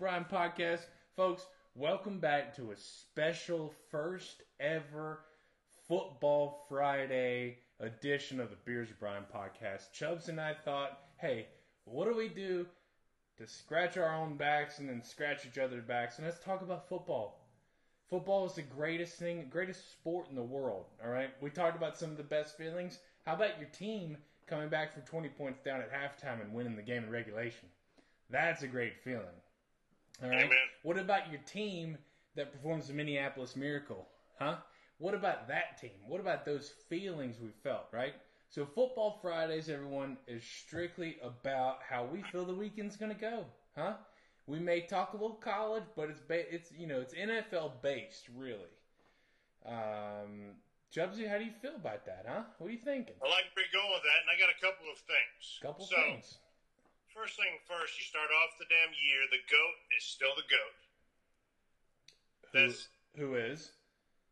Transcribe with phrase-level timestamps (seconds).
[0.00, 0.86] Bryan podcast.
[1.14, 1.44] Folks,
[1.74, 5.20] welcome back to a special first ever
[5.88, 9.92] Football Friday edition of the Beers with Bryan podcast.
[9.92, 11.48] Chubbs and I thought, hey,
[11.84, 12.64] what do we do
[13.36, 16.16] to scratch our own backs and then scratch each other's backs?
[16.16, 17.46] And let's talk about football.
[18.08, 20.86] Football is the greatest thing, greatest sport in the world.
[21.04, 23.00] All right, we talked about some of the best feelings.
[23.26, 26.80] How about your team coming back from 20 points down at halftime and winning the
[26.80, 27.68] game in regulation?
[28.30, 29.26] That's a great feeling.
[30.22, 30.38] All right.
[30.44, 30.50] Amen.
[30.82, 31.96] What about your team
[32.36, 34.06] that performs the Minneapolis Miracle?
[34.38, 34.56] Huh?
[34.98, 35.90] What about that team?
[36.06, 38.14] What about those feelings we felt, right?
[38.50, 43.44] So Football Fridays, everyone, is strictly about how we feel the weekend's going to go,
[43.76, 43.94] huh?
[44.46, 48.26] We may talk a little college, but it's ba- it's you know it's NFL based,
[48.36, 48.74] really.
[49.64, 50.58] Um,
[50.92, 52.42] Jubsy, how do you feel about that, huh?
[52.58, 53.14] What are you thinking?
[53.24, 55.60] I like to be going with that, and I got a couple of things.
[55.62, 56.38] Couple so, things.
[57.14, 59.26] First thing first, you start off the damn year.
[59.34, 60.76] The goat is still the goat.
[62.50, 62.66] Who,
[63.14, 63.70] who is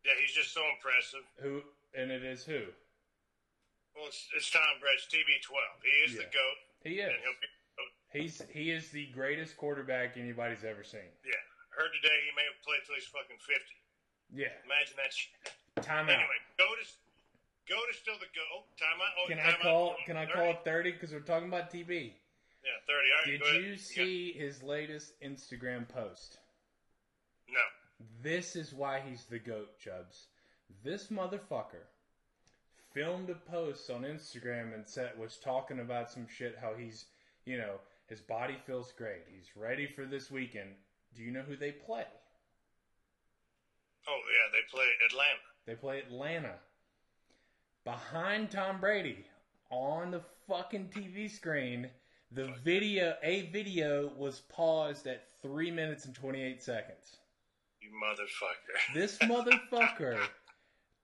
[0.02, 1.22] yeah, he's just so impressive.
[1.38, 1.62] who,
[1.94, 2.66] and it is who
[3.94, 5.54] Well, it's, it's Tom Brady's TB12.
[5.86, 7.10] He is the goat, he is.
[7.10, 7.46] and he'll be.
[8.10, 11.06] He's he is the greatest quarterback anybody's ever seen.
[11.28, 11.36] Yeah,
[11.76, 13.76] heard today he may have played till he's fucking fifty.
[14.32, 14.48] Yeah.
[14.64, 15.12] Imagine that.
[15.12, 15.52] Shit.
[15.84, 16.16] Timeout.
[16.16, 16.96] Anyway, goat is
[17.68, 18.48] goat is still the goat.
[18.50, 19.12] Oh, timeout.
[19.20, 19.60] Oh, Can I timeout.
[19.62, 19.96] call?
[20.08, 20.32] Can I 30?
[20.32, 20.90] call it thirty?
[20.92, 22.12] Because we're talking about TB.
[22.64, 23.08] Yeah, thirty.
[23.12, 23.62] All right, Did go ahead.
[23.70, 26.38] you see his latest Instagram post?
[27.48, 27.60] No.
[28.22, 30.26] This is why he's the goat, Chubbs.
[30.84, 31.86] This motherfucker
[32.92, 36.56] filmed a post on Instagram and said was talking about some shit.
[36.60, 37.06] How he's,
[37.44, 39.22] you know, his body feels great.
[39.34, 40.70] He's ready for this weekend.
[41.16, 42.04] Do you know who they play?
[44.06, 45.38] Oh yeah, they play Atlanta.
[45.66, 46.54] They play Atlanta.
[47.84, 49.24] Behind Tom Brady
[49.70, 51.88] on the fucking TV screen,
[52.32, 57.16] the video, a video was paused at three minutes and 28 seconds.
[57.80, 58.94] You motherfucker.
[58.94, 60.18] This motherfucker,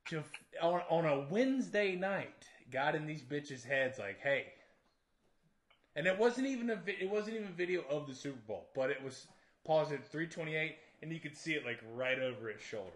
[0.09, 0.23] to,
[0.61, 4.53] on, on a Wednesday night, got in these bitches' heads like, hey.
[5.97, 8.91] And it wasn't even a it wasn't even a video of the Super Bowl, but
[8.91, 9.29] it was
[9.65, 12.91] paused at 328, and you could see it like right over his shoulder.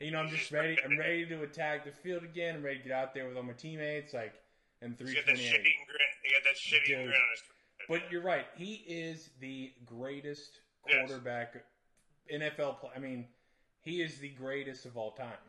[0.00, 0.76] You know, I'm just ready.
[0.84, 2.56] I'm ready to attack the field again.
[2.56, 4.12] I'm ready to get out there with all my teammates.
[4.12, 4.34] Like,
[4.82, 5.66] in He's got that 328.
[6.30, 6.86] He got that Dude.
[6.86, 7.90] grin on his face.
[7.90, 8.46] But you're right.
[8.54, 11.10] He is the greatest Yes.
[11.10, 11.58] quarterback
[12.30, 12.78] NFL.
[12.78, 13.26] Play, I mean,
[13.82, 15.42] he is the greatest of all time.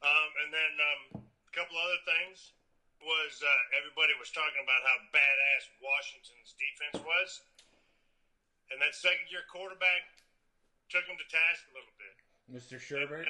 [0.00, 2.56] Um, and then um, a couple other things
[3.04, 7.30] was uh, everybody was talking about how badass Washington's defense was,
[8.72, 10.08] and that second-year quarterback
[10.88, 12.16] took him to task a little bit.
[12.48, 12.80] Mr.
[12.80, 13.28] Sherbert.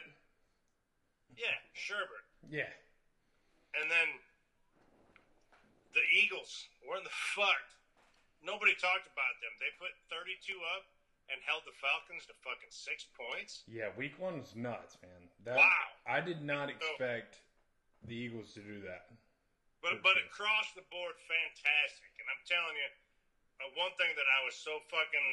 [1.34, 2.22] Yeah, Sherbert.
[2.46, 2.70] Yeah.
[3.74, 4.06] And then
[5.94, 7.64] the Eagles Where in the fuck.
[8.40, 9.52] Nobody talked about them.
[9.60, 10.88] They put 32 up
[11.28, 13.62] and held the Falcons to fucking six points.
[13.68, 15.28] Yeah, week one was nuts, man.
[15.44, 15.86] That, Wow.
[16.08, 17.44] I did not expect
[18.08, 19.12] the Eagles to do that.
[19.84, 22.10] But but across the board, fantastic.
[22.20, 22.90] And I'm telling you,
[23.60, 25.30] uh, one thing that I was so fucking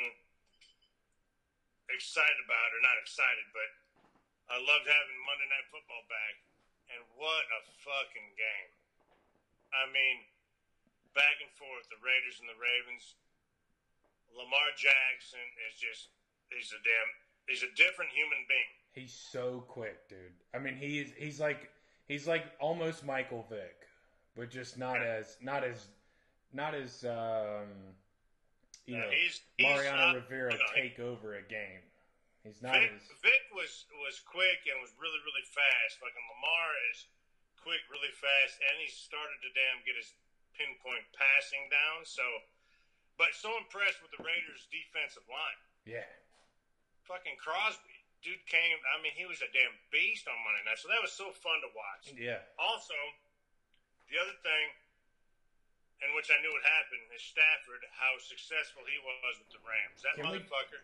[1.91, 3.69] excited about, or not excited, but
[4.51, 6.35] I loved having Monday Night Football back.
[6.87, 8.71] And what a fucking game!
[9.75, 10.23] I mean,
[11.17, 13.17] back and forth, the Raiders and the Ravens.
[14.37, 18.71] Lamar Jackson is just—he's a damn—he's a different human being.
[18.93, 20.37] He's so quick, dude.
[20.53, 21.69] I mean, he's he's like
[22.07, 23.81] he's like almost Michael Vick,
[24.37, 25.89] but just not as not as
[26.53, 27.97] not as um
[28.85, 31.81] you know he's- he's Mariano not- Rivera no, he- take over a game.
[32.45, 35.97] He's not Vic, as Vic was was quick and was really really fast.
[35.99, 37.05] Fucking Lamar is
[37.63, 40.13] quick, really fast, and he started to damn get his
[40.57, 42.03] pinpoint passing down.
[42.03, 42.25] So,
[43.21, 45.59] but so impressed with the Raiders' defensive line.
[45.85, 46.05] yeah.
[47.07, 48.75] Fucking Crosby, dude came.
[48.91, 50.75] I mean, he was a damn beast on Monday night.
[50.75, 52.11] So that was so fun to watch.
[52.19, 52.43] Yeah.
[52.59, 52.97] Also,
[54.11, 54.65] the other thing,
[56.03, 57.79] and which I knew would happen, is Stafford.
[57.95, 60.03] How successful he was with the Rams.
[60.03, 60.83] That Can we- motherfucker.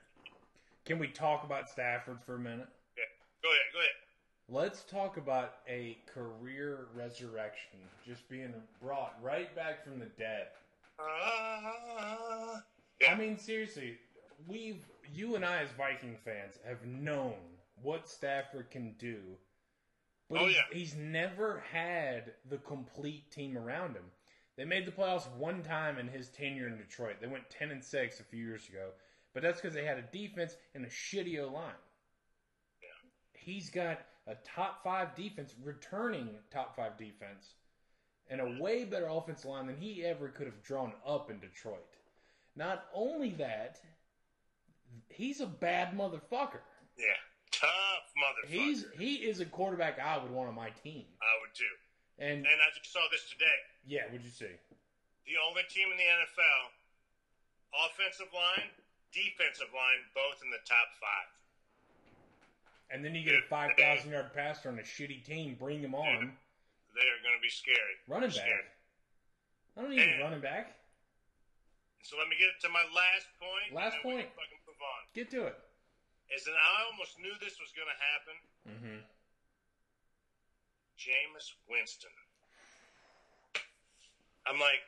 [0.87, 2.71] Can we talk about Stafford for a minute?
[2.95, 3.03] Yeah,
[3.43, 3.99] go ahead, go ahead.
[4.49, 10.47] Let's talk about a career resurrection, just being brought right back from the dead.
[10.99, 12.59] Uh,
[13.01, 13.11] yeah.
[13.11, 13.97] I mean, seriously,
[14.47, 17.35] we've you and I as Viking fans have known
[17.81, 19.19] what Stafford can do,
[20.29, 20.61] but Oh, he's, yeah.
[20.71, 24.05] he's never had the complete team around him.
[24.57, 27.15] They made the playoffs one time in his tenure in Detroit.
[27.21, 28.89] They went ten and six a few years ago,
[29.33, 31.73] but that's because they had a defense and a shitty O line.
[32.81, 33.09] Yeah.
[33.33, 37.55] He's got a top five defense, returning top five defense,
[38.29, 41.97] and a way better offensive line than he ever could have drawn up in Detroit.
[42.55, 43.79] Not only that,
[45.09, 46.63] he's a bad motherfucker.
[46.97, 47.17] Yeah,
[47.51, 48.49] tough motherfucker.
[48.49, 51.05] He's he is a quarterback I would want on my team.
[51.21, 51.75] I would too.
[52.19, 53.59] And And I just saw this today.
[53.85, 54.53] yeah, what'd you see?
[55.25, 56.61] The only team in the NFL,
[57.89, 58.69] offensive line,
[59.11, 61.27] defensive line, both in the top five.
[62.93, 65.95] And then you get a five thousand yard passer on a shitty team, bring him
[65.95, 66.37] on.
[66.93, 67.97] They are going to be scary.
[68.07, 68.37] Running back.
[68.45, 68.69] Scary.
[69.75, 70.77] I don't need a And- running back.
[72.03, 73.73] So let me get to my last point.
[73.73, 74.27] Last point.
[74.35, 75.01] fucking move on.
[75.15, 75.57] Get to it.
[76.35, 78.35] Is that I almost knew this was going to happen.
[78.69, 78.99] Mm-hmm.
[80.99, 82.11] Jameis Winston.
[84.45, 84.83] I'm like,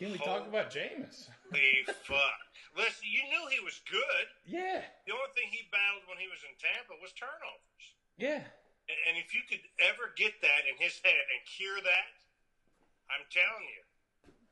[0.00, 0.24] Can we Oh.
[0.24, 1.28] talk about Jameis?
[1.52, 2.40] holy fuck.
[2.72, 4.26] Listen, you knew he was good.
[4.48, 7.84] Yeah, The only thing he battled when he was in Tampa was turnovers.
[8.16, 8.40] yeah.
[8.88, 12.10] And and if you could ever get that in his head and cure that,
[13.12, 13.84] I'm telling you.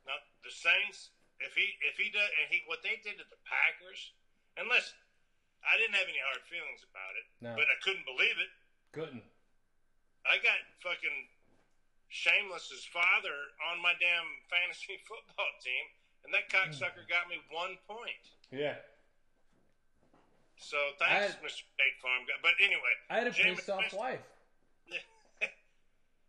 [0.07, 1.11] Now the Saints,
[1.41, 4.13] if he if he does and he what they did to the Packers,
[4.61, 4.95] and listen,
[5.67, 7.57] I didn't have any hard feelings about it, No.
[7.59, 8.51] but I couldn't believe it.
[8.93, 9.25] Couldn't.
[10.29, 11.19] I got fucking
[12.09, 13.37] Shameless's father
[13.71, 15.85] on my damn fantasy football team,
[16.25, 18.25] and that cocksucker got me one point.
[18.51, 18.81] Yeah.
[20.59, 21.63] So thanks, I- Mr.
[21.69, 22.35] State Farm guy.
[22.43, 24.25] But anyway, I had a Jameis pissed off Winston- wife.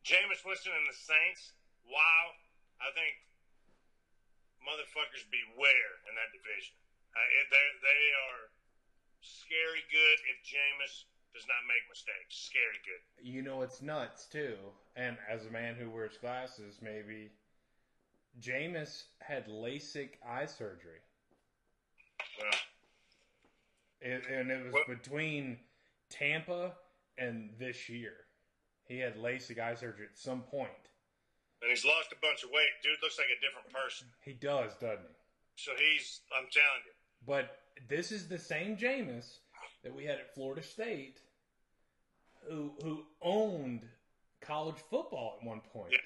[0.06, 1.54] Jameis Winston and the Saints.
[1.90, 2.24] Wow,
[2.84, 3.18] I think
[4.62, 6.76] motherfuckers beware in that division.
[7.16, 8.42] Uh, they they are
[9.26, 12.36] scary good if Jameis does not make mistakes.
[12.50, 13.26] Scary good.
[13.26, 14.56] You know it's nuts too.
[14.96, 17.30] And as a man who wears glasses, maybe
[18.42, 21.02] Jameis had LASIK eye surgery,
[22.40, 22.52] Well,
[24.02, 25.58] it, and it was between
[26.10, 26.74] Tampa
[27.18, 28.14] and this year.
[28.86, 30.72] He had LASIK eye surgery at some point.
[31.62, 32.70] and he's lost a bunch of weight.
[32.82, 34.08] Dude looks like a different person.
[34.24, 35.16] He does, doesn't he?
[35.58, 36.22] So he's.
[36.36, 36.94] I'm telling you.
[37.28, 37.58] But
[37.90, 39.40] this is the same Jameis
[39.84, 41.20] that we had at Florida State,
[42.48, 43.82] who who owned
[44.42, 45.92] college football at one point.
[45.92, 46.00] Yeah.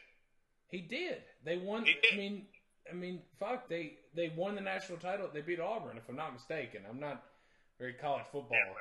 [0.70, 1.22] He did.
[1.44, 1.84] They won.
[1.84, 1.96] Did.
[2.12, 2.46] I mean,
[2.92, 3.70] I mean, fuck.
[3.70, 5.30] They they won the national title.
[5.34, 6.82] They beat Auburn, if I'm not mistaken.
[6.90, 7.24] I'm not
[7.80, 8.74] very college football, Yeah.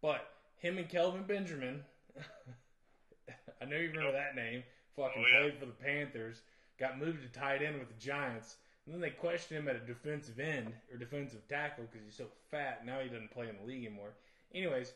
[0.00, 0.28] but
[0.58, 1.84] him and Kelvin Benjamin.
[3.60, 4.62] I know you remember that name.
[4.96, 5.40] Fucking Oh, yeah.
[5.42, 6.42] played for the Panthers.
[6.78, 8.56] Got moved to tight end with the Giants.
[8.84, 12.26] And then they questioned him at a defensive end or defensive tackle because he's so
[12.50, 12.84] fat.
[12.84, 14.12] Now he doesn't play in the league anymore.
[14.54, 14.92] Anyways,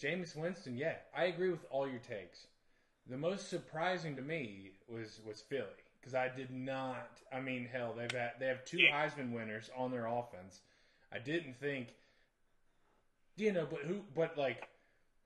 [0.00, 2.46] Jameis Winston, yeah, I agree with all your takes.
[3.08, 5.66] The most surprising to me was was Philly
[6.00, 7.10] because I did not.
[7.32, 9.06] I mean, hell, they've had, they have two Yeah.
[9.06, 10.60] Heisman winners on their offense.
[11.12, 11.88] I didn't think,
[13.36, 14.00] you know, but who?
[14.14, 14.68] But like,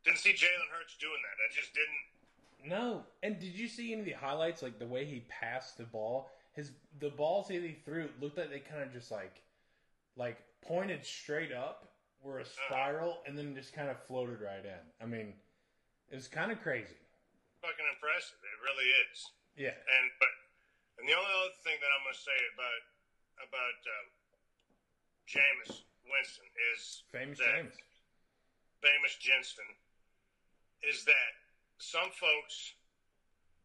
[0.04, 1.36] Didn't see Jalen Hurts doing that.
[1.44, 2.68] I just didn't.
[2.70, 3.04] no.
[3.22, 4.62] And did you see any of the highlights?
[4.62, 8.50] Like the way he passed the ball, his the balls that he threw looked like
[8.50, 9.42] they kind of just like,
[10.16, 11.88] like pointed straight up,
[12.22, 14.84] were a spiral, and then just kind of floated right in.
[15.00, 15.34] I mean,
[16.10, 16.98] it was kind of crazy.
[17.62, 18.38] Fucking impressive.
[18.42, 19.18] It really is.
[19.58, 19.74] Yeah.
[19.74, 20.32] And but
[20.98, 22.82] and the only other thing that I'm going to say about
[23.46, 24.06] about um,
[25.26, 27.76] Jameis Winston is Famous that James.
[28.82, 29.70] famous Jinston
[30.82, 31.32] is that
[31.78, 32.74] some folks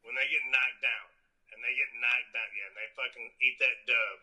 [0.06, 1.10] when they get knocked down
[1.54, 4.18] and they get knocked down, yeah, and they fucking eat that dub.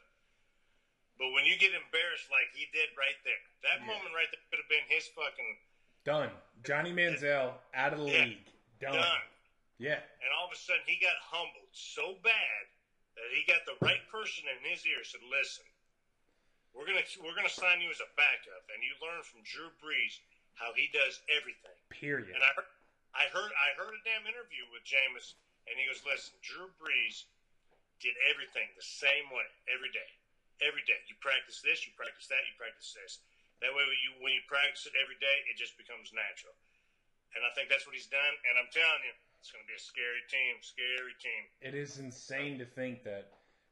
[1.21, 3.37] But when you get embarrassed like he did right there,
[3.69, 3.93] that Yeah.
[3.93, 5.59] moment right there could have been his fucking
[6.03, 6.33] Done.
[6.65, 8.25] Johnny Manziel out of the Yeah.
[8.25, 8.47] league.
[8.81, 8.95] Done.
[8.97, 9.29] done.
[9.77, 10.01] Yeah.
[10.23, 12.69] And all of a sudden, he got humbled so bad
[13.17, 15.05] that he got the right person in his ear.
[15.05, 15.67] Said, "Listen,
[16.73, 20.21] we're gonna we're gonna sign you as a backup, and you learn from Drew Brees
[20.55, 22.35] how he does everything." Period.
[22.35, 22.67] And I heard,
[23.13, 25.35] I heard, I heard a damn interview with Jameis,
[25.67, 27.27] and he goes, "Listen, Drew Brees
[27.99, 30.17] did everything the same way every day.
[30.61, 33.25] Every day, you practice this, you practice that, you practice this.
[33.65, 36.57] That way, when you when you practice it every day, it just becomes natural."
[37.35, 38.35] And I think that's what he's done.
[38.51, 41.43] And I'm telling you, it's going to be a scary team, scary team.
[41.63, 43.31] It is insane to think that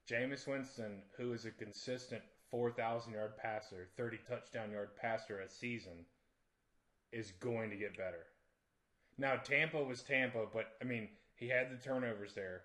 [0.08, 6.06] Jameis Winston, who is a consistent 4,000 yard passer, 30 touchdown yard passer a season,
[7.12, 8.26] is going to get better.
[9.18, 12.62] Now, Tampa was Tampa, but I mean, he had the turnovers there.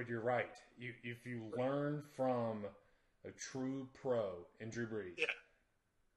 [0.00, 0.48] But you're right.
[0.80, 2.64] You, if you learn from
[3.28, 5.26] a true pro in Drew Brees, Yeah.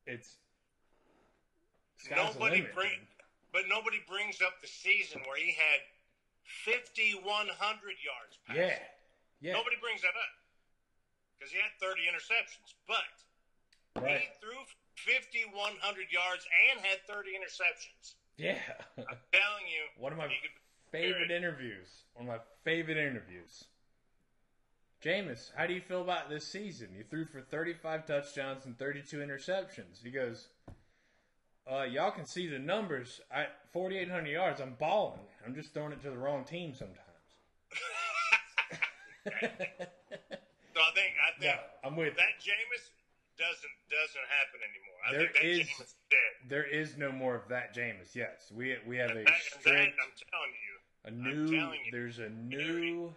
[0.07, 0.37] it's
[2.09, 2.95] Nobody bring,
[3.51, 5.83] but nobody brings up the season where he had
[6.63, 8.63] 5,100 yards passing.
[8.63, 8.79] Yeah,
[9.41, 10.31] yeah, Nobody brings that up
[11.35, 14.63] because he had 30 interceptions, but right, he threw
[14.95, 15.51] 5,100
[16.07, 18.15] yards and had 30 interceptions.
[18.37, 18.63] yeah.
[18.95, 20.31] I'm telling you, One of my
[20.89, 22.05] favorite interviews.
[22.13, 23.65] One of my favorite interviews.
[25.03, 26.89] Jameis, how do you feel about this season?
[26.95, 30.01] You threw for 35 touchdowns and 32 interceptions.
[30.01, 30.47] He goes,
[31.69, 33.19] uh, y'all can see the numbers.
[33.33, 34.61] I 4,800 yards.
[34.61, 35.19] I'm balling.
[35.45, 36.99] I'm just throwing it to the wrong team sometimes.
[40.75, 42.89] So I think I think Yeah, I'm with that Jameis
[43.37, 44.99] doesn't doesn't happen anymore.
[45.07, 46.49] I There think that is- is dead.
[46.49, 48.15] There is no more of that Jameis.
[48.15, 49.27] Yes, we we have a that, and
[49.65, 50.73] that, I'm telling you,
[51.05, 51.55] a I'm new.
[51.59, 51.91] telling you.
[51.91, 53.13] There's a new.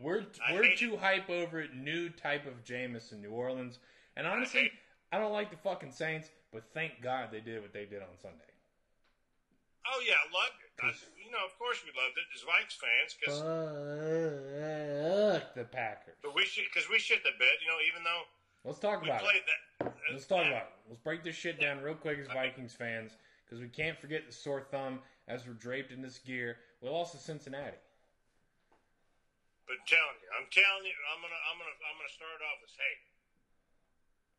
[0.00, 1.74] We're we're too hype over it.
[1.74, 3.78] New type of Jameis in New Orleans,
[4.16, 4.72] and honestly, it.
[5.12, 8.08] I don't like the fucking Saints, but thank God they did what they did on
[8.20, 8.38] Sunday.
[9.86, 10.70] oh yeah, I loved it.
[10.82, 10.88] I,
[11.24, 13.38] you know, of course we loved it as Vikes fans because
[15.42, 16.16] Fuck the Packers.
[16.22, 17.56] but we should because we shit the bed.
[17.62, 18.22] You know, even though
[18.64, 19.24] Let's talk we about it.
[19.24, 19.86] played that.
[19.86, 20.72] Uh, Let's talk about it.
[20.88, 23.12] Let's break this shit down real quick as Vikings fans,
[23.44, 26.56] because we can't forget the sore thumb as we're draped in this gear.
[26.80, 27.76] We lost to Cincinnati.
[29.72, 32.76] I'm telling you, I'm telling you, I'm gonna, I'm gonna, I'm gonna start off as
[32.76, 32.94] hey,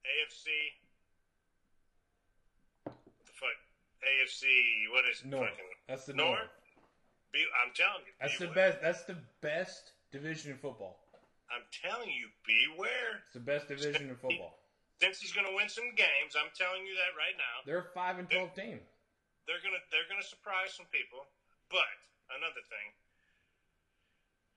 [0.06, 0.46] AFC.
[2.86, 3.58] What the fuck?
[4.06, 4.46] AFC.
[4.94, 5.34] What is it?
[5.34, 5.50] North.
[5.58, 6.38] Fucking That's the North.
[6.38, 6.54] North.
[7.34, 8.13] Be, I'm telling you.
[8.22, 8.78] That's the best.
[8.86, 11.02] That's the best division in football.
[11.50, 13.25] I'm telling you, beware.
[13.25, 14.62] It's the best division in football.
[15.02, 17.66] Since he's gonna win some games, I'm telling you that right now.
[17.66, 18.78] They're a five and twelve team.
[19.50, 21.25] They're gonna, they're gonna surprise some people.
[21.74, 21.90] But
[22.38, 22.94] another thing.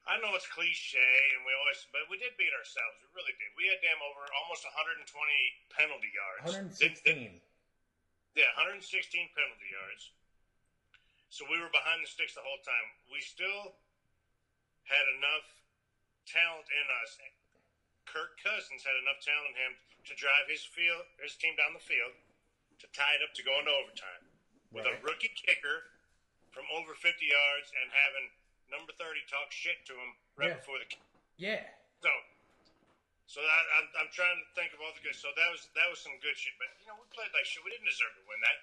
[0.07, 2.95] I know it's cliche, and we always, but we did beat ourselves.
[3.03, 3.51] We really did.
[3.59, 5.03] We had damn over almost 120
[5.75, 6.79] penalty yards.
[6.79, 7.43] Did- did- 116.
[8.39, 10.13] Yeah, 116 penalty yards.
[11.29, 12.87] So we were behind the sticks the whole time.
[13.11, 13.75] We still
[14.87, 15.47] had enough
[16.27, 17.19] talent in us.
[18.07, 19.73] Kirk Cousins had enough talent in him
[20.07, 22.15] to drive his field, his team down the field,
[22.79, 24.23] to tie it up to go into overtime
[24.71, 25.91] with a rookie kicker
[26.55, 28.31] from over 50 yards and having
[28.73, 30.59] number 30 talk shit to him right Yeah.
[30.61, 30.87] before the.
[31.39, 31.63] Yeah.
[32.03, 32.11] So,
[33.27, 35.17] so I, I'm, I'm trying to think of all the good.
[35.19, 36.55] So that was that was some good shit.
[36.59, 37.61] But you know, we played like shit.
[37.67, 38.59] We didn't deserve to win that.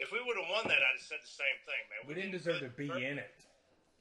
[0.00, 2.00] If we would have won that, I'd have said the same thing, man.
[2.08, 3.32] We didn't deserve to be in it.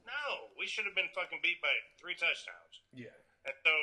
[0.07, 2.81] No, we should have been fucking beat by three touchdowns.
[2.95, 3.13] Yeah.
[3.45, 3.73] And so,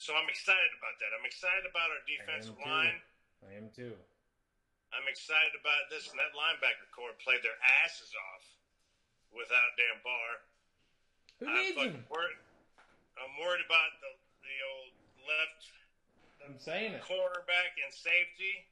[0.00, 1.10] so I'm excited about that.
[1.12, 2.64] I'm excited about our I defensive too.
[2.68, 2.96] line.
[3.44, 3.92] I am too.
[4.94, 8.44] I'm excited about this, and that linebacker core played their asses off
[9.36, 10.32] without damn Barr.
[11.38, 12.04] Who I'm needs him?
[12.08, 12.40] worried.
[13.20, 14.10] I'm worried about the
[14.42, 14.92] the old
[15.28, 15.60] left
[16.44, 17.02] I'm saying it.
[17.04, 18.64] cornerback and safety.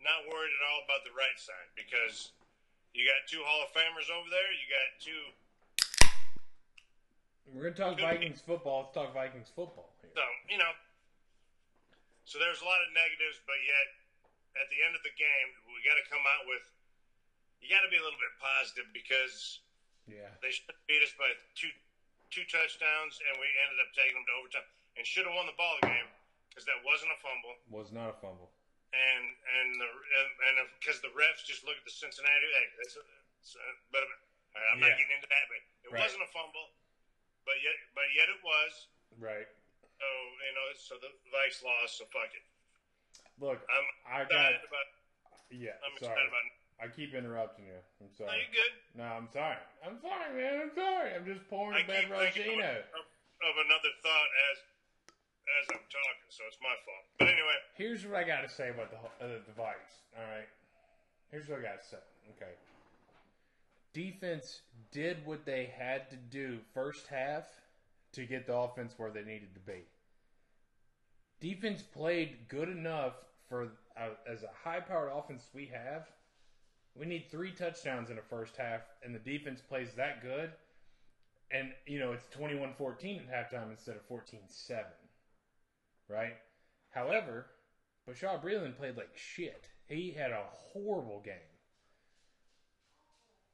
[0.00, 2.32] Not worried at all about the right side because
[2.96, 4.50] you got two Hall of Famers over there.
[4.56, 5.22] You got two.
[7.52, 8.88] We're gonna talk Vikings football.
[8.88, 10.10] Let's talk Vikings football here.
[10.14, 10.72] So you know.
[12.24, 13.86] So there's a lot of negatives, but yet
[14.62, 16.62] at the end of the game, we got to come out with.
[17.58, 19.60] You got to be a little bit positive because
[20.08, 20.30] Yeah.
[20.40, 21.28] they should have beat us by
[21.58, 21.70] two
[22.30, 24.66] two touchdowns, and we ended up taking them to overtime
[24.96, 26.08] and should have won the ball game
[26.50, 27.54] because that wasn't a fumble.
[27.70, 28.50] Was not a fumble.
[28.94, 29.24] and
[29.60, 32.46] and the and because the refs just look at the Cincinnati.
[32.54, 34.98] Hey, that's a, a, but uh, I'm not Yeah.
[34.98, 35.44] getting into that.
[35.50, 36.02] But it Right.
[36.06, 36.70] wasn't a fumble,
[37.46, 38.72] but yet but yet it was.
[39.18, 39.46] Right.
[39.98, 40.06] So
[40.46, 41.98] you know, so the Vikes lost.
[41.98, 42.42] So fuck it.
[43.38, 44.58] Look, I'm I got.
[44.58, 44.88] about.
[45.50, 45.74] Yeah.
[45.82, 46.14] I'm Sorry.
[46.14, 46.46] excited about.
[46.80, 47.76] I keep interrupting you.
[48.00, 48.32] I'm sorry.
[48.32, 48.72] Are you good?
[48.96, 49.60] No, I'm sorry.
[49.84, 50.64] I'm sorry, man.
[50.64, 51.12] I'm sorry.
[51.12, 52.72] I'm just pouring I a bad Rosino.
[52.96, 54.56] of, of another thought as
[55.60, 57.04] as I'm talking, so it's my fault.
[57.18, 59.94] But anyway, Here's what I got to say about the uh, the Vikes.
[60.16, 60.48] All right.
[61.30, 62.02] Here's what I got to say.
[62.36, 62.52] Okay.
[63.92, 64.60] Defense
[64.92, 67.44] did what they had to do first half
[68.12, 69.82] to get the offense where they needed to be.
[71.40, 73.14] Defense played good enough
[73.48, 76.06] for uh, as a high-powered offense we have.
[76.96, 80.50] We need three touchdowns in the first half, and the defense plays that good.
[81.52, 84.84] And you know it's 21-14 at halftime instead of 14-7
[86.10, 86.34] right?
[86.90, 87.46] However,
[88.08, 89.68] Bashaud Breeland played like shit.
[89.86, 91.34] He had a horrible game.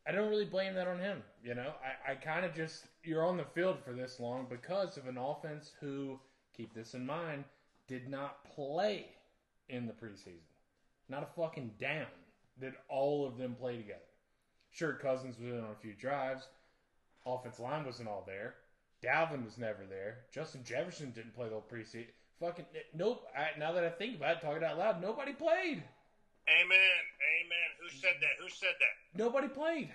[0.09, 1.23] I don't really blame that on him.
[1.43, 1.73] You know,
[2.09, 5.19] I, I kind of just, you're on the field for this long because of an
[5.19, 6.19] offense who,
[6.57, 7.45] keep this in mind,
[7.88, 9.07] did not play
[9.69, 10.47] in the preseason.
[11.09, 12.07] Not a fucking down.
[12.60, 14.00] Did all of them play together?
[14.72, 16.46] Sure, Cousins was in on a few drives.
[17.25, 18.54] Offense line wasn't all there.
[19.02, 20.18] Dalvin was never there.
[20.32, 22.06] Justin Jefferson didn't play the whole preseason.
[22.40, 23.26] Fucking nope.
[23.36, 25.82] I, now that I think about it, talking out loud, nobody played.
[26.48, 27.00] amen,
[27.40, 27.68] amen.
[27.80, 28.42] Who said that?
[28.42, 29.18] Who said that?
[29.18, 29.90] Nobody played.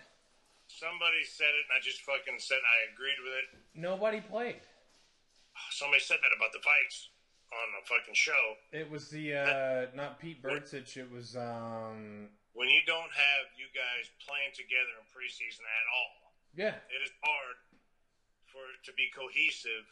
[0.68, 3.60] Somebody said it, and I just fucking said I agreed with it.
[3.76, 4.62] Nobody played.
[5.70, 7.08] Somebody said that about the Vikes
[7.52, 8.56] on a fucking show.
[8.72, 10.98] It was the uh, not Pete Bercich.
[10.98, 16.34] It was um When you don't have you guys playing together in preseason at all,
[16.56, 16.76] yeah.
[16.92, 17.56] it is hard
[18.52, 19.88] for it to be cohesive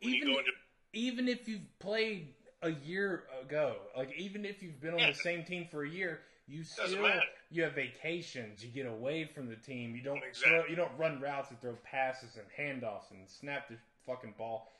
[0.00, 0.52] Even into
[0.92, 5.12] even if you've played a year ago, like even if you've been on Yeah.
[5.12, 7.08] the same team for a year, you still
[7.50, 8.64] you have vacations.
[8.64, 9.94] You get away from the team.
[9.94, 10.50] You don't Exactly.
[10.50, 14.72] throw, you don't run routes and throw passes and handoffs and snap the fucking ball.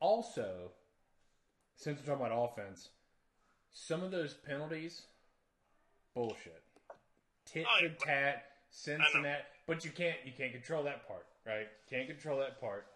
[0.00, 0.72] Also,
[1.76, 2.90] since we're talking about offense,
[3.70, 5.06] some of those penalties,
[6.14, 6.62] bullshit.
[7.46, 11.66] Tit for tat, Cincinnati, but you can't you can't control that part, right?
[11.90, 12.86] Can't control that part.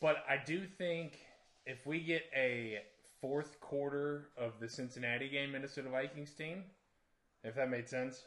[0.00, 1.18] But I do think
[1.66, 2.80] if we get a
[3.20, 6.64] fourth quarter of the Cincinnati game, Minnesota Vikings team,
[7.42, 8.22] if that made sense,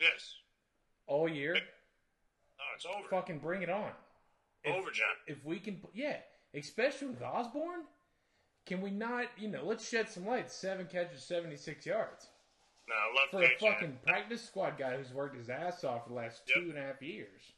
[0.00, 0.34] yes,
[1.06, 3.08] all year, oh, it's over.
[3.08, 3.90] fucking bring it on.
[4.62, 5.06] If, over, John.
[5.26, 6.16] if we can, yeah,
[6.54, 7.84] especially with Osborn,
[8.66, 10.50] can we not, you know, let's shed some light.
[10.50, 12.26] Seven catches, 76 yards.
[12.90, 16.10] No, I love For a fucking practice squad guy who's worked his ass off for
[16.10, 16.54] the last Yep.
[16.58, 17.54] two and a half years.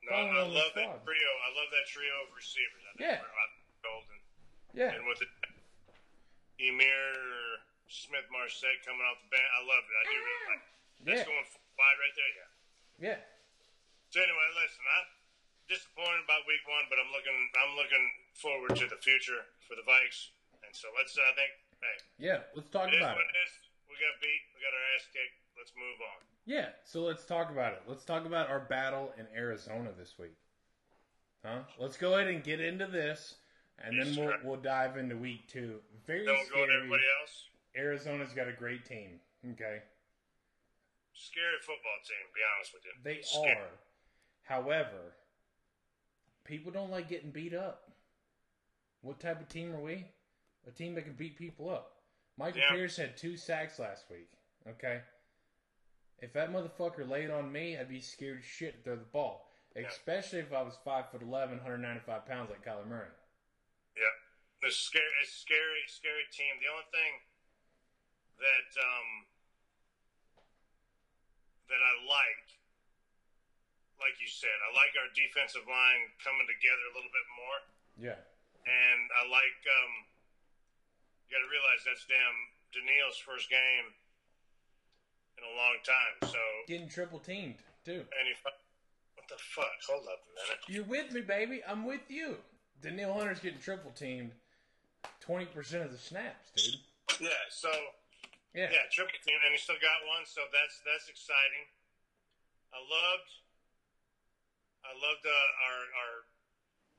[0.00, 1.04] No, Following I love that squad.
[1.04, 1.28] trio.
[1.44, 2.82] I love that trio of receivers.
[2.88, 3.24] I think Yeah.
[3.84, 4.18] golden.
[4.72, 4.92] Yeah.
[4.96, 5.28] And with it,
[6.58, 9.94] Emir Smith Marset coming off the bench, I love it.
[10.00, 11.04] I do really like it.
[11.04, 11.24] That's Yeah.
[11.28, 11.46] going
[11.76, 12.48] wide right there, yeah.
[13.12, 13.24] Yeah.
[14.08, 15.06] So anyway, listen, I'm
[15.68, 19.82] disappointed about week one, but I'm looking I'm looking forward to the future for the
[19.82, 20.30] Vikes.
[20.64, 22.42] And so let's uh, I think hey, Yeah.
[22.54, 23.36] Let's talk about it.
[23.88, 25.36] We got beat, we got our ass kicked.
[25.56, 26.18] Let's move on.
[26.46, 27.82] Yeah, so let's talk about it.
[27.86, 30.36] Let's talk about our battle in Arizona this week.
[31.44, 31.60] Huh?
[31.78, 33.36] Let's go ahead and get into this,
[33.78, 35.80] and then we'll we'll dive into week two.
[36.06, 37.44] Very Then we'll go to everybody else.
[37.76, 39.20] Arizona's got a great team.
[39.52, 39.78] Okay,
[41.18, 42.92] Scary football team, to be honest with you.
[43.02, 43.56] they Scary.
[43.56, 43.70] are.
[44.42, 45.14] However,
[46.44, 47.90] people don't like getting beat up.
[49.02, 50.06] What type of team are we?
[50.66, 51.97] A team that can beat people up.
[52.38, 52.70] Michael Yeah.
[52.70, 54.30] Pierce had two sacks last week.
[54.66, 55.02] Okay.
[56.22, 59.44] If that motherfucker laid on me, I'd be scared shit to throw the ball.
[59.76, 63.10] Especially if I was five foot 11, 195 pounds like Kyler Murray.
[63.94, 65.06] Yeah, it's scary.
[65.22, 66.58] It's scary, scary team.
[66.58, 67.12] The only thing
[68.42, 69.08] that um,
[71.70, 72.46] that I like,
[74.02, 77.58] like you said, I like our defensive line coming together a little bit more,
[78.10, 78.20] Yeah.
[78.66, 79.62] and I like.
[79.62, 79.94] Um,
[81.28, 82.36] you got to realize that's damn
[82.72, 83.86] Danielle's first game
[85.36, 86.14] in a long time.
[86.32, 88.00] So, Getting triple teamed, too.
[88.16, 89.76] and he, what the fuck?
[89.92, 90.60] Hold up a minute.
[90.72, 91.60] You're with me, baby.
[91.68, 92.40] I'm with you.
[92.80, 94.32] Danielle Hunter's getting triple teamed
[95.22, 95.52] 20%
[95.84, 96.80] of the snaps, dude.
[97.20, 97.44] Yeah.
[97.52, 97.68] So.
[98.56, 98.72] Yeah.
[98.72, 101.68] Yeah, triple team, and he still got one, so that's that's exciting.
[102.72, 103.30] I loved,
[104.88, 105.30] I loved uh,
[105.68, 106.14] our our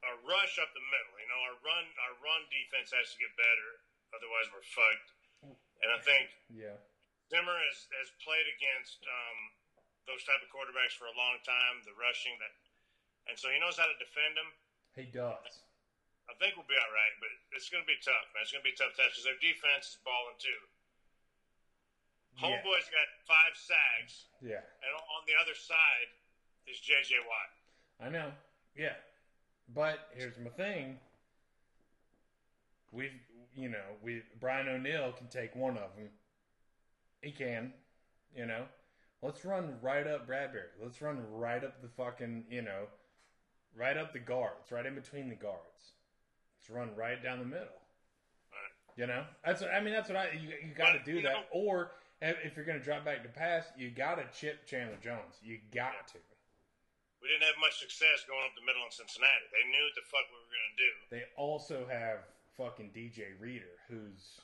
[0.08, 1.16] our rush up the middle.
[1.18, 3.70] You know, our run our run defense has to get better,
[4.16, 5.10] otherwise we're fucked.
[5.80, 6.76] And I think Yeah.
[7.32, 9.38] Zimmer has has played against um,
[10.10, 11.80] those type of quarterbacks for a long time.
[11.86, 12.54] The rushing that,
[13.30, 14.50] and so he knows how to defend them.
[14.98, 15.64] He does.
[16.30, 18.46] I think we'll be all right, but it's going to be tough, man.
[18.46, 20.62] It's going to be a tough test because their defense is balling too.
[22.38, 22.54] Yeah.
[22.54, 24.30] Homeboy's got five sacks.
[24.42, 24.62] Yeah.
[24.86, 26.10] And on the other side
[26.70, 27.18] is J.J.
[27.26, 27.50] Watt.
[27.98, 28.30] I know.
[28.78, 28.94] Yeah.
[29.74, 30.98] But here's my thing.
[32.92, 33.14] We've,
[33.56, 36.10] you know, we Brian O'Neill can take one of them.
[37.22, 37.74] He can,
[38.36, 38.64] you know.
[39.22, 40.72] Let's run right up Bradbury.
[40.82, 42.88] Let's run right up the fucking, you know,
[43.76, 46.00] right up the guards, right in between the guards.
[46.56, 47.68] Let's run right down the middle.
[47.68, 48.74] Right.
[48.96, 49.94] You know, that's what, I mean.
[49.94, 51.34] That's what I you, you got to do that.
[51.34, 54.66] know- or if if you're going to drop back to pass, you got to chip
[54.66, 55.36] Chandler Jones.
[55.44, 56.20] You got to.
[57.20, 59.52] We didn't have much success going up the middle in Cincinnati.
[59.52, 60.92] They knew what the fuck we were going to do.
[61.12, 62.24] They also have
[62.60, 64.40] fucking DJ Reader, who's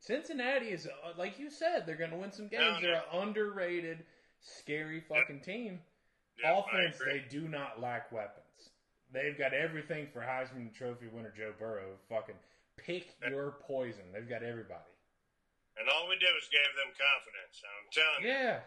[0.00, 2.62] Cincinnati is uh, like you said, they're going to win some games.
[2.62, 2.80] No, no.
[2.80, 4.04] They're an underrated,
[4.40, 5.80] scary fucking team.
[6.42, 8.40] Yeah, Offense, they do not lack weapons.
[9.12, 11.94] They've got everything for Heisman Trophy winner Joe Burrow.
[12.08, 12.34] Fucking
[12.76, 14.02] pick your poison.
[14.12, 14.90] They've got everybody.
[15.78, 17.62] And all we did was gave them confidence.
[17.62, 18.58] I'm telling you, Yeah,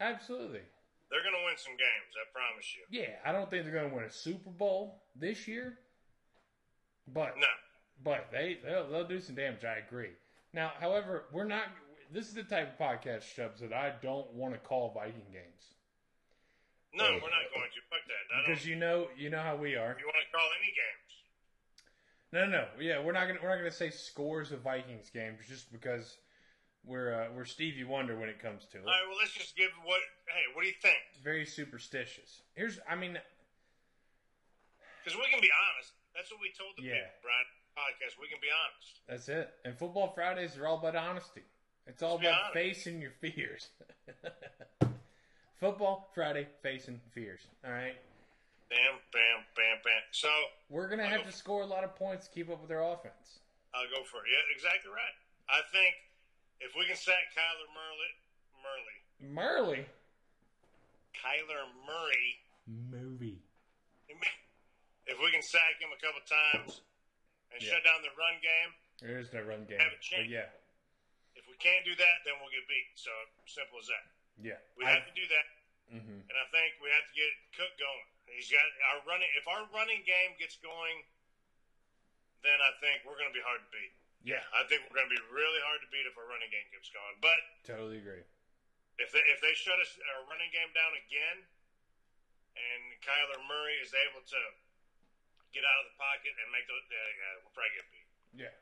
[0.00, 0.62] absolutely.
[1.10, 2.12] they're going to win some games.
[2.14, 2.82] I promise you.
[3.00, 5.78] Yeah, I don't think they're going to win a Super Bowl this year,
[7.12, 7.50] but No.
[8.04, 9.64] But they they'll, they'll do some damage.
[9.64, 10.10] I agree.
[10.52, 11.64] Now, however, we're not.
[12.12, 15.76] This is the type of podcast, Chubbs, that I don't want to call Viking games
[16.94, 17.80] No, we're not going to.
[17.90, 18.46] Fuck that.
[18.46, 19.96] Because you know you know how we are.
[19.98, 21.08] you want to call any games.
[22.32, 22.64] No, no, no.
[22.80, 26.16] Yeah, we're not gonna we're not gonna say scores of Vikings games just because
[26.84, 28.84] we're uh, we're Stevie Wonder when it comes to it.
[28.84, 30.00] All right, well, let's just give what.
[30.28, 30.96] Hey, what do you think?
[31.24, 32.42] Very superstitious.
[32.54, 33.18] Here's, I mean,
[35.04, 35.92] Because we can be honest.
[36.14, 37.04] That's what we told the Yeah.
[37.08, 37.48] people, Bryan.
[37.78, 38.18] Podcast.
[38.20, 39.00] We can be honest.
[39.08, 39.54] that's it.
[39.64, 41.42] And football Fridays are all about honesty.
[41.86, 42.54] It's all Let's about honest.
[42.54, 43.68] facing your fears.
[45.60, 47.40] football Friday, facing fears.
[47.64, 47.96] All right.
[48.68, 50.02] Bam, bam, bam, bam.
[50.12, 50.28] So
[50.68, 52.68] We're gonna I'll have go- to score a lot of points to keep up with
[52.68, 53.40] their offense.
[53.74, 54.28] I'll go for it.
[54.32, 55.16] Yeah, exactly right.
[55.48, 55.94] I think
[56.60, 58.12] if we can sack Kyler Murley,
[58.60, 58.98] Murley,
[59.32, 59.86] Murley.
[61.16, 62.30] Kyler Murray,
[62.68, 63.40] Movie.
[65.06, 66.80] if we can sack him a couple times
[67.52, 67.70] and Yeah.
[67.74, 69.78] shut down the run game, There is no run game.
[69.78, 70.50] Have a But yeah.
[71.38, 72.90] if we can't do that, then we'll get beat.
[72.98, 73.10] So
[73.46, 74.04] simple as that.
[74.42, 74.58] Yeah.
[74.76, 75.46] We I- have to do that,
[75.94, 76.28] mhm.
[76.28, 78.06] and I think we have to get Cook going.
[78.26, 79.30] He's got our running.
[79.36, 81.04] If our running game gets going,
[82.42, 83.92] then I think we're going to be hard to beat.
[84.22, 84.44] Yeah.
[84.52, 86.90] I think we're going to be really hard to beat if our running game keeps
[86.90, 87.16] going.
[87.20, 88.22] But Totally agree.
[88.98, 91.46] if they if they shut us our running game down again,
[92.58, 94.40] and Kyler Murray is able to
[95.54, 98.08] get out of the pocket and make those, yeah, yeah we'll probably get beat.
[98.46, 98.54] Yeah.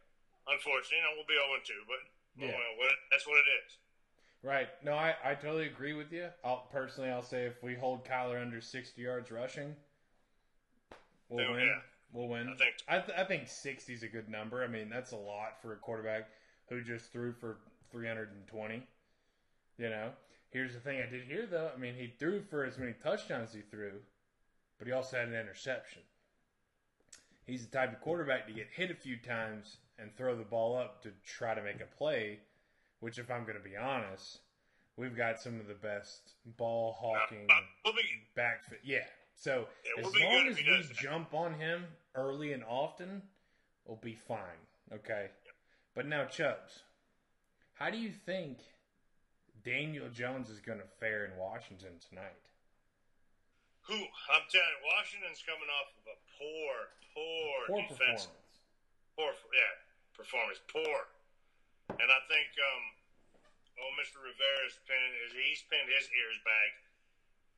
[0.46, 2.00] Unfortunately, you know, we'll be 0 2, but
[2.38, 2.54] Yeah.
[2.78, 3.70] well, that's what it is.
[4.42, 4.68] Right.
[4.84, 6.28] No, I, I totally agree with you.
[6.44, 9.74] I'll personally I'll say if we hold Kyler under sixty yards rushing,
[11.28, 11.66] we'll Then, win.
[11.66, 11.80] yeah.
[12.12, 12.48] We'll win.
[12.48, 14.62] I think- I, th- I think sixty is a good number.
[14.62, 16.28] I mean, that's a lot for a quarterback
[16.68, 17.58] who just threw for
[17.90, 18.86] three hundred and twenty.
[19.78, 20.10] You know.
[20.50, 21.70] Here's the thing I did hear though.
[21.74, 23.92] I mean, he threw for as many touchdowns as he threw,
[24.78, 26.02] but he also had an interception.
[27.46, 30.76] He's the type of quarterback to get hit a few times and throw the ball
[30.76, 32.40] up to try to make a play.
[33.00, 34.38] Which, if I'm going to be honest,
[34.96, 37.54] we've got some of the best ball hawking Uh,
[37.84, 38.00] we'll be,
[38.34, 38.80] back fit.
[38.82, 39.04] Yeah.
[39.36, 43.22] So Yeah, as we'll long as we jump on him early and often,
[43.84, 44.40] we'll be fine.
[44.92, 45.28] Okay.
[45.94, 46.80] But now, Chubbs,
[47.74, 48.58] how do you think
[49.64, 52.32] Daniel Jones is going to fare in Washington tonight?
[53.86, 53.98] Who?
[54.32, 56.72] I'm telling you, Washington's coming off of a poor,
[57.14, 58.26] poor, Poor defense.
[58.26, 58.54] performance.
[59.16, 59.74] Poor, yeah,
[60.12, 60.60] performance.
[60.68, 60.98] Poor.
[61.96, 62.84] And I think, um,
[63.80, 64.18] oh, Mr.
[64.20, 66.70] Rivera's pinned, he's pinned his ears back,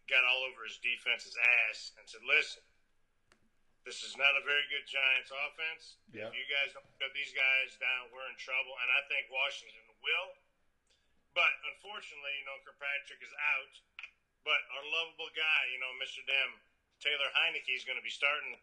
[0.07, 1.35] got all over his defense's
[1.67, 2.61] ass, and said, listen,
[3.89, 5.97] this is not a very good Giants offense.
[6.13, 6.29] Yep.
[6.29, 8.77] If you guys don't put these guys down, we're in trouble.
[8.85, 10.37] And I think Washington will.
[11.33, 13.73] But unfortunately, you know, Kirkpatrick is out.
[14.47, 16.23] But our lovable guy, you know, Mr.
[16.25, 16.51] Dem,
[17.03, 18.57] Taylor Heinicke is going to be starting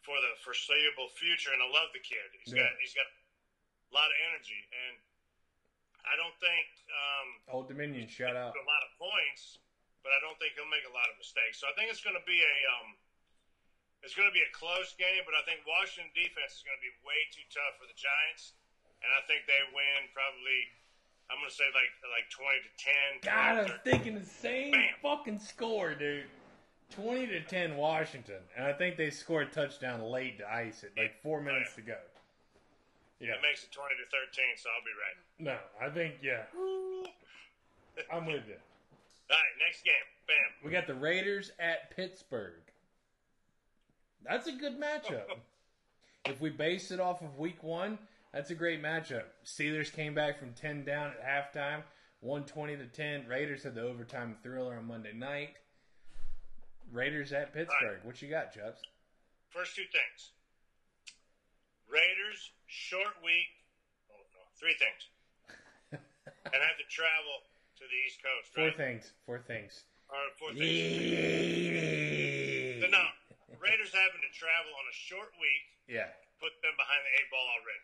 [0.00, 2.24] for the foreseeable future, and I love the kid.
[2.40, 2.64] He's Yeah.
[2.64, 4.96] got he's got a lot of energy, and
[6.08, 8.56] I don't think um, Old Dominion, shout out.
[8.56, 9.60] a lot of points,
[10.00, 11.60] but I don't think he'll make a lot of mistakes.
[11.60, 12.96] So I think it's going to be a um,
[14.00, 16.84] it's going to be a close game, but I think Washington defense is going to
[16.84, 18.56] be way too tough for the Giants,
[19.04, 20.79] and I think they win probably.
[21.30, 23.34] I'm going to say like like 20 to 10.
[23.34, 24.82] God, I 20 was thinking the same Bam.
[25.02, 26.24] fucking score, dude.
[26.90, 30.90] Twenty to ten, Washington, and I think they scored a touchdown late to ice it,
[30.98, 31.94] like four minutes to go.
[33.20, 35.54] Yeah, It makes it 20 to 13, so I'll be right.
[35.54, 36.42] no, I think yeah,
[38.12, 38.54] I'm with you.
[39.30, 39.92] All right, next game.
[40.26, 40.36] Bam.
[40.64, 42.54] We got the Raiders at Pittsburgh.
[44.28, 45.22] That's a good matchup.
[46.24, 47.98] if we base it off of Week One,
[48.32, 49.24] that's a great matchup.
[49.44, 51.82] Steelers came back from ten down at halftime,
[52.20, 53.26] one twenty to ten.
[53.28, 55.54] Raiders had the overtime thriller on Monday night.
[56.92, 58.00] Raiders at Pittsburgh.
[58.02, 58.80] What you got, Chubbs?
[59.50, 60.30] First two things.
[61.90, 63.50] Raiders, short week.
[64.10, 65.02] Oh, no, three things.
[65.94, 67.34] and I have to travel
[67.78, 69.10] to the East Coast, Four things.
[69.26, 69.82] Four things.
[70.10, 70.70] Or four things.
[72.82, 73.04] So, no,
[73.58, 76.10] Raiders having to travel on a short week Yeah.
[76.38, 77.82] put them behind the eight ball already.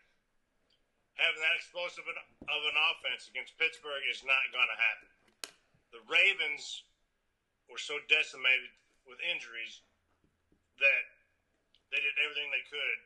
[1.17, 5.09] Having that explosive of an- offense against Pittsburgh is not going to happen.
[5.91, 6.85] The Ravens
[7.73, 8.69] were so decimated
[9.09, 9.81] with injuries
[10.77, 11.05] that
[11.89, 12.99] they did everything they could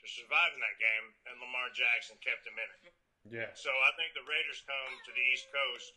[0.00, 2.94] to survive in that game, and Lamar Jackson kept them in it.
[3.30, 3.50] Yeah.
[3.54, 5.94] So I think the Raiders come to the East Coast,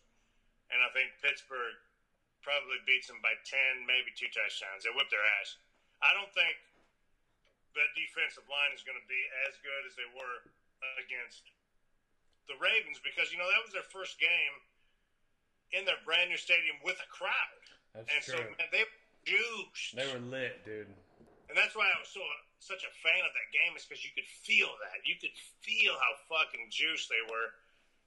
[0.70, 1.74] and I think Pittsburgh
[2.46, 4.86] probably beats them by 10, maybe two touchdowns.
[4.86, 5.58] They whip their ass.
[5.98, 6.54] I don't think
[7.74, 9.18] that defensive line is going to be
[9.50, 10.46] as good as they were
[11.00, 11.48] against
[12.46, 14.54] the Ravens because, you know, that was their first game
[15.74, 17.62] in their brand new stadium with a crowd.
[17.94, 18.54] That's and so, true.
[18.54, 18.84] man, they
[19.26, 19.96] juiced.
[19.96, 20.90] They were lit, dude.
[21.50, 22.22] And that's why I was so
[22.58, 25.04] such a fan of that game is because you could feel that.
[25.06, 27.54] You could feel how fucking juiced they were.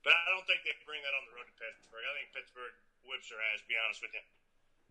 [0.04, 2.04] But I don't think they bring that on the road to Pittsburgh.
[2.04, 3.64] I think Pittsburgh whips their ass.
[3.68, 4.24] Be honest with you.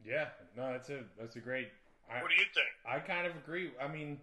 [0.05, 0.29] Yeah.
[0.57, 1.73] No, that's a that's a great.
[2.09, 2.73] I, What do you think?
[2.89, 3.73] I kind of agree.
[3.77, 4.21] I mean,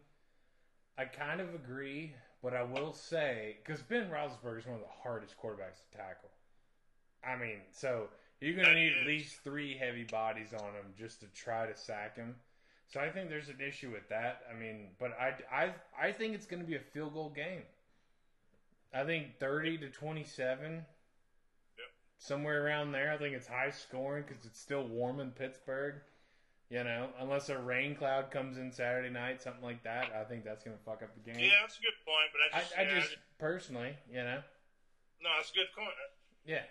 [0.98, 2.14] I kind of agree,
[2.46, 6.30] but I will say because Ben Roethlisberger is one of the hardest quarterbacks to tackle.
[7.28, 8.08] I mean, so
[8.40, 11.76] you're going to need at least three heavy bodies on him just to try to
[11.76, 12.36] sack him.
[12.88, 14.44] So I think there's an issue with that.
[14.48, 17.64] I mean, but I I I think it's going to be a field goal game.
[18.94, 20.72] I think 30 to 27.
[20.72, 20.84] Yep.
[22.20, 23.12] Somewhere around there.
[23.12, 25.96] I think it's high scoring because it's still warm in Pittsburgh.
[26.70, 30.44] You know, unless a rain cloud comes in Saturday night, something like that, I think
[30.44, 31.40] that's going to fuck up the game.
[31.40, 34.42] Yeah, that's a good point, but I I, just, I yeah, just personally, you know,
[35.22, 35.94] no, it's a good point.
[36.46, 36.64] yeah,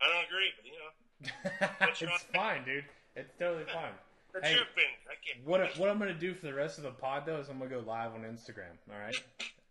[0.00, 2.84] I don't agree, but you know, it's fine, dude.
[3.16, 3.92] It's totally fine.
[4.32, 4.94] they're Hey, tripping.
[5.10, 5.14] I.
[5.44, 7.58] What I- what I'm gonna do for the rest of the pod though is I'm
[7.58, 8.78] gonna go live on Instagram.
[8.92, 9.16] All right,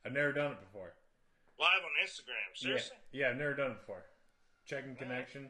[0.05, 0.91] I've never done it before.
[1.59, 2.55] Live on Instagram.
[2.55, 2.97] Seriously?
[3.13, 4.03] Yeah, yeah, I've never done it before.
[4.65, 5.47] Checking connection.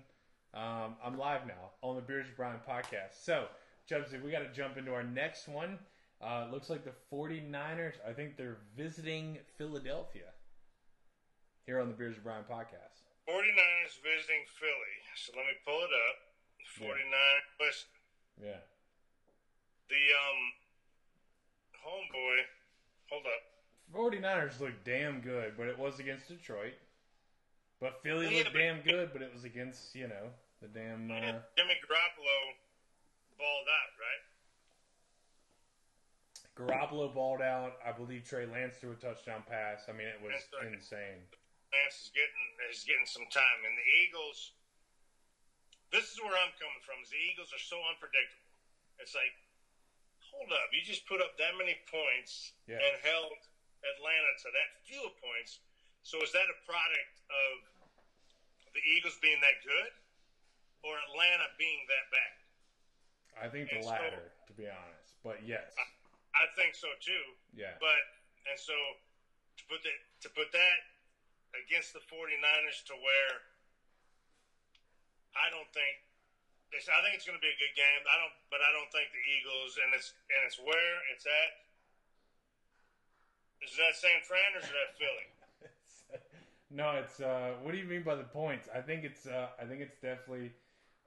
[0.53, 3.21] Um, I'm live now on the Beers Bryan podcast.
[3.21, 3.45] So,
[3.89, 5.79] Chubsy, we got to jump into our next one.
[6.21, 7.93] Uh, looks like the 49ers.
[8.07, 10.29] I think they're visiting Philadelphia
[11.65, 13.01] here on the Beers of Bryan podcast.
[13.27, 14.95] 49ers visiting Philly.
[15.15, 16.15] So let me pull it up.
[16.77, 16.97] 49.
[17.59, 17.87] Listen,
[18.43, 18.59] Yeah.
[19.89, 20.41] the um,
[21.85, 22.37] homeboy.
[23.09, 23.43] Hold up.
[23.95, 26.73] 49ers look damn good, but it was against Detroit.
[27.81, 30.29] But Philly Yeah, looked damn good, but it was against, you know,
[30.61, 31.09] the damn.
[31.09, 32.37] Uh, Jimmy Garoppolo
[33.39, 34.23] balled out, right?
[36.59, 37.79] Garoppolo balled out.
[37.79, 39.87] I believe Trey Lance threw a touchdown pass.
[39.87, 40.67] I mean, it was right.
[40.67, 41.23] insane.
[41.71, 44.51] Lance is getting is getting some time, and the Eagles.
[45.89, 46.99] This is where I'm coming from.
[47.01, 48.45] Is the Eagles are so unpredictable.
[49.01, 49.31] It's like,
[50.29, 52.77] hold up, you just put up that many points Yeah.
[52.77, 53.33] and held
[53.81, 55.63] Atlanta to that few points.
[56.03, 57.53] So is that a product of
[58.75, 59.91] the Eagles being that good,
[60.83, 62.38] or Atlanta being that bad?
[63.41, 65.15] I think the And so- latter, to be honest.
[65.23, 65.75] But yes,
[66.35, 67.35] I think so too.
[67.55, 67.99] yeah, But
[68.47, 68.75] and so
[69.57, 70.77] to put that to put that
[71.65, 73.35] against the 49ers to where
[75.35, 75.99] I don't think
[76.71, 78.01] it's, I think it's going to be a good game.
[78.07, 81.51] I don't but I don't think the Eagles and it's and it's where it's at.
[83.65, 85.27] Is that San Fran or is that Philly?
[86.79, 87.19] no, it's.
[87.19, 88.69] Uh, what do you mean by the points?
[88.73, 89.27] I think it's.
[89.27, 90.53] Uh, I think it's definitely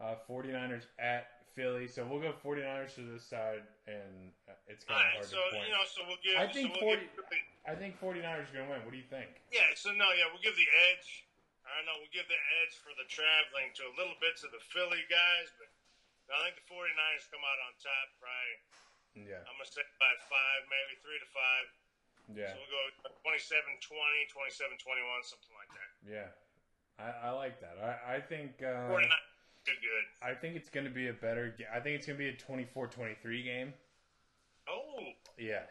[0.00, 1.86] uh, 49ers at Philly.
[1.88, 4.32] So we'll go 49ers to this side, and
[4.68, 5.68] it's kind of right, hard so to point.
[5.68, 6.36] you know, so we'll give.
[6.40, 8.80] I think so we'll 40 give, I think 49ers are going to win.
[8.84, 9.28] What do you think?
[9.52, 11.28] Yeah, so no, yeah, we'll give the edge.
[11.62, 14.50] I don't know, we'll give the edge for the traveling to a little bit to
[14.50, 15.70] the Philly guys, but
[16.34, 20.10] I think the 49ers come out on top, probably, Yeah, I'm going to say by
[20.26, 21.64] five, maybe three to five.
[22.34, 22.74] yeah, So we'll
[23.06, 25.90] go 27 20, 27 21, something like that.
[26.02, 26.28] yeah.
[26.98, 27.78] I, I like that.
[27.78, 28.58] I, I think.
[28.58, 29.06] Uh, 49
[29.66, 30.04] good, good.
[30.26, 31.54] I think it's going to be a better.
[31.74, 33.72] I think it's going to be a 24-23 game.
[34.68, 35.02] Oh,
[35.38, 35.62] Yeah.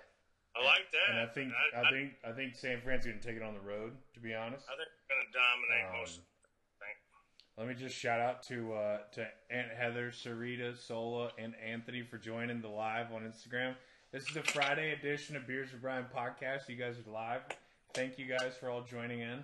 [0.53, 1.11] I like that.
[1.11, 3.53] And I think I, I, think I think San Fran's going to take it on
[3.53, 3.93] the road.
[4.15, 6.19] To be honest, I think we're going to dominate Um, most.
[7.57, 12.17] Let me just shout out to uh, to Aunt Heather, Sarita, Sola, and Anthony for
[12.17, 13.75] joining the live on Instagram.
[14.11, 16.67] This is a Friday edition of Beers with Bryan podcast.
[16.69, 17.41] You guys are live.
[17.93, 19.43] Thank you guys for all joining in.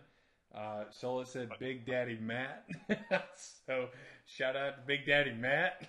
[0.55, 2.65] Uh, Sola said Big Daddy Matt.
[3.67, 3.89] so
[4.27, 5.81] shout out to Big Daddy Matt.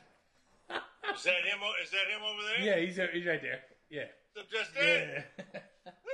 [0.71, 1.59] Is that him?
[1.83, 2.65] Is that him over there?
[2.67, 3.61] Yeah, he's he's right there.
[3.91, 4.05] Yeah.
[4.35, 5.25] So just it.
[5.55, 5.61] Yeah.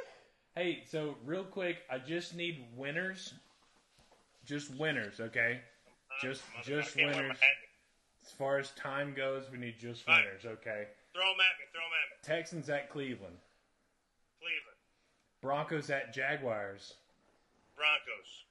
[0.57, 3.35] hey, so real quick, I just need winners.
[4.47, 5.61] Just winners, okay?
[5.87, 7.39] Uh, just I just my winners.
[8.25, 10.25] As far as time goes, we need just Right.
[10.25, 10.87] winners, okay?
[11.13, 11.65] Throw them at me.
[11.73, 12.37] Throw them at me.
[12.37, 13.37] Texans at Cleveland.
[14.39, 14.79] Cleveland.
[15.43, 16.95] Broncos at Jaguars.
[17.77, 18.45] Broncos.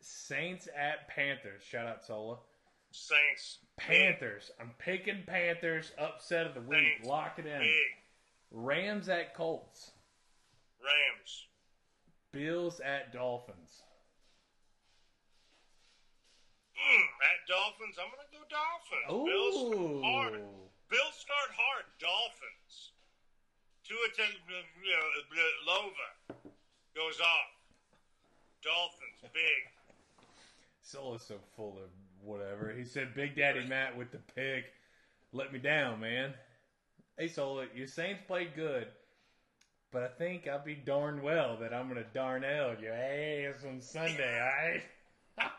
[0.00, 1.62] Saints at Panthers.
[1.62, 2.38] Shout out Sola.
[2.92, 3.58] Saints.
[3.76, 4.50] Panthers.
[4.60, 5.92] I'm picking Panthers.
[5.98, 6.78] Upset of the week.
[6.96, 7.08] Saints.
[7.08, 7.60] Lock it in.
[7.60, 7.92] Big.
[8.50, 9.92] Rams at Colts.
[10.82, 11.46] Rams.
[12.32, 13.82] Bills at Dolphins.
[16.82, 19.06] Mm, at Dolphins, I'm going to go Dolphins.
[19.28, 20.00] Bills Ooh.
[20.00, 20.32] start hard.
[20.90, 21.84] Bills start hard.
[22.00, 22.92] Dolphins.
[23.84, 24.08] Tua
[25.68, 26.08] Lova
[26.96, 27.52] goes off.
[28.62, 29.62] Dolphins, big.
[30.82, 31.90] Sola's so full of
[32.24, 32.72] whatever.
[32.76, 34.64] He said, "Big Daddy Matt with the pick,
[35.32, 36.34] let me down, man."
[37.18, 38.88] Hey, Sola, your Saints played good,
[39.90, 43.80] but I think I'll be darn well that I'm gonna darnell your ass eh, on
[43.80, 44.40] Sunday.
[44.40, 44.82] All right?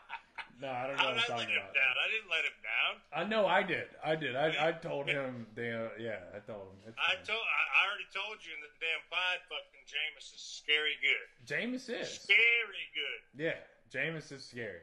[0.60, 1.74] no, I don't know I'm what I'm talking about.
[1.74, 1.94] down.
[1.94, 2.94] I didn't let him down.
[3.14, 3.86] I know I did.
[4.04, 4.34] I did.
[4.36, 5.46] I, I told him.
[5.54, 6.94] Damn, yeah, I told him.
[6.98, 7.38] I told.
[7.38, 9.38] I I already told you in the damn pod.
[9.46, 11.26] Fucking Jameis is scary good.
[11.46, 12.10] Jameis is.
[12.10, 13.20] Scary good.
[13.44, 13.58] Yeah,
[13.92, 14.80] Jameis is scary.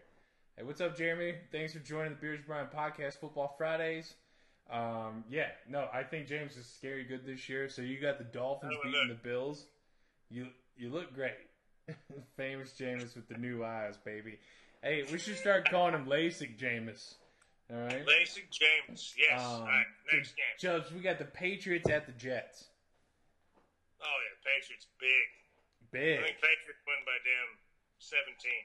[0.62, 1.34] Hey, what's up, Jeremy?
[1.52, 4.14] Thanks for joining the Beers Bryan podcast, Football Fridays.
[4.70, 7.68] Um, yeah, no, I think James is scary good this year.
[7.68, 9.16] So you got the Dolphins beating the.
[9.16, 9.66] Bills.
[10.30, 11.34] You you look great.
[12.38, 14.38] Famous Jameis with the new eyes, baby.
[14.84, 17.16] Hey, we should start calling him LASIK Jameis.
[17.74, 18.06] All right.
[18.06, 19.16] Basic James.
[19.18, 19.42] Yes.
[19.42, 19.86] Um, All right.
[20.14, 20.46] Next game.
[20.60, 22.66] Judge, we got the Patriots at the Jets.
[24.00, 25.90] Oh yeah, Patriots big.
[25.92, 26.20] Big.
[26.20, 27.58] I think Patriots win by damn
[27.98, 28.62] seventeen.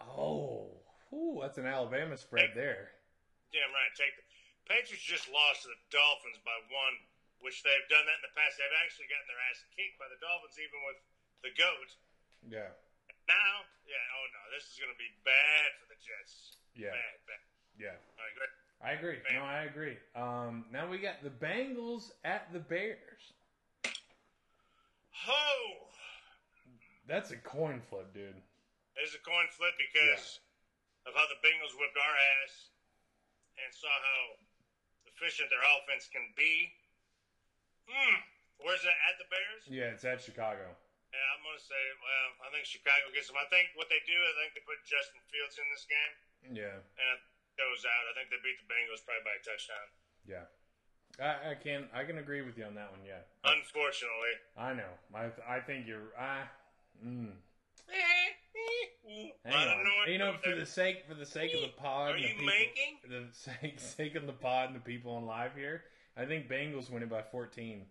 [0.00, 0.70] Oh,
[1.14, 2.90] whew, that's an Alabama spread there.
[3.54, 3.92] Damn right.
[3.94, 4.26] Take the
[4.66, 6.96] Patriots just lost to the Dolphins by one,
[7.38, 8.58] which they've done that in the past.
[8.58, 10.98] They've actually gotten their ass kicked by the Dolphins, even with
[11.46, 11.90] the goat.
[12.50, 12.70] Yeah.
[13.30, 13.54] Now,
[13.86, 16.58] yeah, oh no, this is going to be bad for the Jets.
[16.74, 16.92] Yeah.
[16.92, 17.42] Bad, bad.
[17.78, 17.96] Yeah.
[18.18, 18.52] All right, good.
[18.84, 19.18] I agree.
[19.32, 19.96] No, I agree.
[20.16, 23.32] Um, now we got the Bengals at the Bears.
[25.28, 25.88] Oh,
[27.08, 28.34] That's a coin flip, dude.
[28.96, 30.40] there's a coin flip because
[31.04, 32.72] of how the Bengals whipped our ass
[33.60, 34.20] and saw how
[35.14, 36.72] efficient their offense can be.
[37.86, 38.18] Hmm.
[38.62, 39.62] Where's that at the Bears?
[39.68, 40.64] Yeah, it's at Chicago.
[41.14, 41.78] Yeah, I'm gonna say.
[42.02, 43.38] Well, I think Chicago gets them.
[43.38, 46.14] I think what they do, I think they put Justin Fields in this game,
[46.58, 46.74] Yeah.
[46.82, 47.20] and it
[47.54, 48.02] goes out.
[48.10, 49.86] I think they beat the Bengals probably by a touchdown.
[50.26, 50.46] Yeah.
[51.22, 53.06] I, I can I can agree with you on that one.
[53.06, 53.22] Yeah.
[53.46, 54.90] Unfortunately, I know.
[55.14, 56.10] I I think you're.
[56.18, 56.50] I.
[56.98, 57.38] Mm.
[59.44, 60.10] Hang on.
[60.10, 62.34] You know, for the sake for the sake of the pod, Are and the you
[62.34, 62.98] people, making?
[63.08, 63.24] the
[63.60, 65.84] sake sake of the pod and the people on live here,
[66.16, 67.82] I think Bengals win it by 14.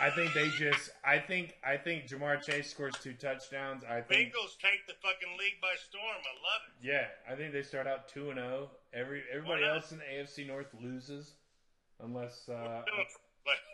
[0.00, 0.90] I think they just.
[1.04, 1.54] I think.
[1.64, 3.84] I think Ja'Marr Chase scores two touchdowns.
[3.84, 4.30] I think.
[4.32, 6.02] Bengals take the fucking league by storm.
[6.04, 6.86] I love it.
[6.86, 8.70] Yeah, I think they start out two and zero.
[8.92, 11.34] Every everybody else in the AFC North loses,
[12.02, 12.82] unless uh,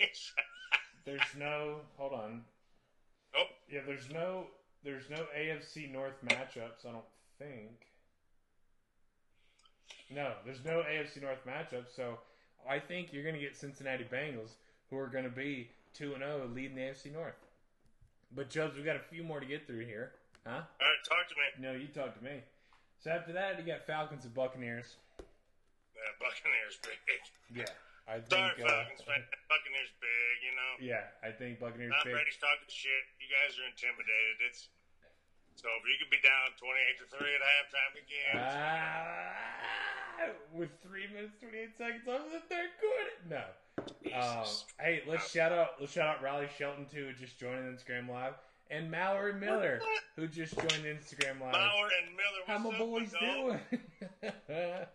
[1.06, 1.76] there's no.
[1.96, 2.42] Hold on.
[3.34, 3.46] Nope.
[3.70, 4.44] Yeah, there's no.
[4.82, 6.86] There's no AFC North matchups.
[6.88, 7.04] I don't
[7.38, 7.86] think.
[10.10, 11.94] No, there's no AFC North matchups.
[11.94, 12.18] So
[12.68, 14.52] I think you're going to get Cincinnati Bengals,
[14.88, 17.34] who are going to be two and zero, leading the AFC North.
[18.34, 20.12] But Chubbs, we've got a few more to get through here,
[20.46, 20.52] huh?
[20.52, 21.66] All right, talk to me.
[21.66, 22.40] No, you talk to me.
[23.02, 24.96] So after that, you got Falcons and Buccaneers.
[25.18, 27.58] Yeah, Buccaneers big.
[27.58, 27.64] Yeah,
[28.10, 28.58] I think.
[28.58, 29.22] Uh, Falcons fan.
[29.46, 30.34] Buccaneers big.
[30.42, 30.72] You know.
[30.82, 31.94] yeah, I think Buccaneers.
[31.94, 32.18] Tom big.
[32.18, 33.04] Brady's talking shit.
[33.22, 34.50] You guys are intimidated.
[34.50, 34.66] It's
[35.54, 38.34] so if you could be down twenty-eight to three at halftime again.
[38.42, 43.14] Ah, with three minutes twenty eight seconds of the third quarter.
[43.30, 43.46] No.
[44.10, 44.44] Um,
[44.80, 48.34] hey, let's shout out let's shout out Riley Shelton too, who just joined Instagram Live,
[48.70, 49.80] and Mallory Miller,
[50.16, 51.52] who just joined Instagram Live.
[51.52, 52.42] Mallory and Miller.
[52.46, 53.60] How my boys dog?
[54.22, 54.32] doing?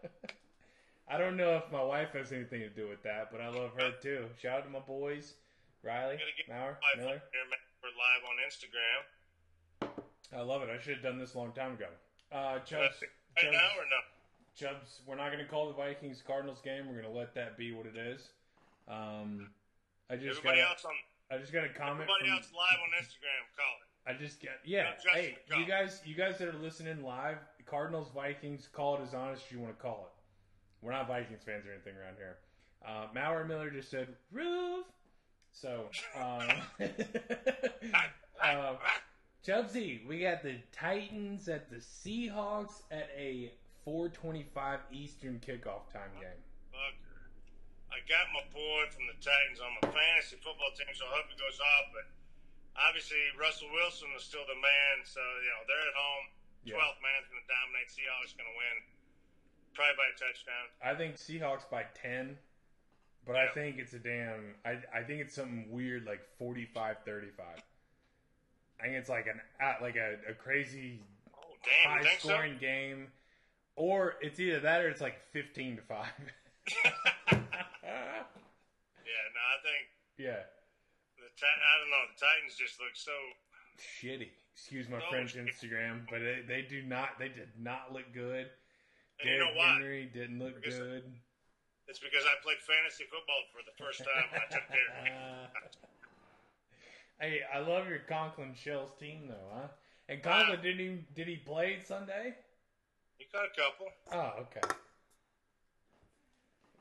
[1.07, 3.71] I don't know if my wife has anything to do with that, but I love
[3.77, 4.25] her too.
[4.41, 5.33] Shout out to my boys,
[5.83, 7.21] Riley, Gotta get Maurer, Live Miller.
[7.83, 9.01] We're live on Instagram.
[10.35, 10.69] I love it.
[10.69, 11.85] I should have done this a long time ago.
[12.31, 12.97] Uh, Chubbs.
[13.01, 14.01] Right Chubbs, now or no?
[14.57, 16.87] Chubbs, we're not going to call the Vikings Cardinals game.
[16.87, 18.29] We're going to let that be what it is.
[18.87, 19.49] Um,
[20.09, 20.91] I just got Everybody else on
[21.31, 22.09] I just got a comment.
[22.09, 23.41] everybody From, else live on Instagram.
[23.57, 23.85] Call it.
[24.07, 24.91] I just get yeah.
[25.13, 29.43] Hey, you guys, you guys that are listening live, Cardinals Vikings, call it as honest
[29.47, 30.14] as you want to call it.
[30.85, 32.37] We're not Vikings fans or anything around here.
[32.85, 34.85] Uh, Maurer Miller just said roof.
[35.51, 36.45] So, um,
[38.43, 38.75] uh,
[39.41, 43.49] Chubsy, we got the Titans at the Seahawks at a
[43.87, 44.45] 4:25
[44.91, 46.37] Eastern kickoff time game.
[46.69, 47.25] Fucker.
[47.89, 51.31] I got my boy from the Titans on my fantasy football team, so I hope
[51.33, 51.85] it goes off.
[51.97, 52.05] But
[52.77, 56.25] obviously, Russell Wilson is still the man, so you know they're at home.
[56.61, 56.77] Yeah.
[56.77, 57.89] Twelfth man's going to dominate.
[57.89, 58.77] Seahawks going to win,
[59.75, 60.65] probably by a touchdown.
[60.83, 62.37] I think Seahawks by 10,
[63.27, 64.55] but I think it's a damn.
[64.65, 67.45] I, I think it's something weird like 45 35.
[68.79, 69.39] I think it's like an
[69.81, 71.01] like a, a crazy
[71.33, 71.97] Oh damn!
[71.97, 72.29] high think so?
[72.29, 73.07] scoring game,
[73.75, 76.05] or it's either that or it's like 15 to 5.
[79.05, 79.85] Yeah, no, I think
[80.17, 80.41] yeah,
[81.17, 82.03] the I don't know.
[82.13, 83.11] The Titans just look so.
[84.01, 84.29] shitty.
[84.55, 85.35] Excuse my Oh, French.
[85.35, 87.19] Instagram, but they, they do not.
[87.19, 88.47] They did not look good.
[89.21, 89.73] And you know why?
[89.73, 91.03] Henry didn't look Because- good.
[91.87, 94.25] It's because I played fantasy football for the first time.
[94.33, 94.63] I took
[97.21, 99.67] hey, I love your Conklin Shells team though, huh?
[100.09, 102.33] And uh, Conklin didn't even did he play Sunday?
[103.19, 103.87] He caught a couple.
[104.11, 104.61] Oh, okay.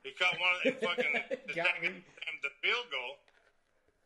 [0.04, 1.12] He caught one of the fucking
[1.48, 2.04] the, Got thing- me.
[2.42, 3.16] the field goal.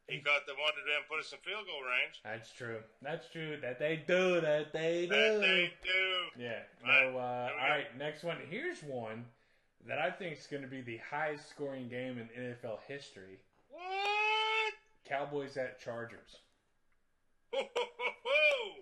[0.08, 2.20] He caught the one that didn't put us in field goal range.
[2.24, 2.80] That's true.
[3.02, 3.58] That's true.
[3.60, 4.40] That they do.
[4.40, 5.14] That they do.
[5.14, 6.42] That they do.
[6.42, 6.60] Yeah.
[6.82, 7.12] Right.
[7.12, 7.18] No.
[7.18, 7.68] Uh, all go.
[7.68, 7.86] right.
[7.98, 8.38] Next one.
[8.48, 9.26] Here's one
[9.86, 13.38] that I think is going to be the highest scoring game in NFL history.
[13.70, 14.72] What?
[15.06, 16.36] Cowboys at Chargers.
[17.54, 18.74] Ho, ho, ho, ho.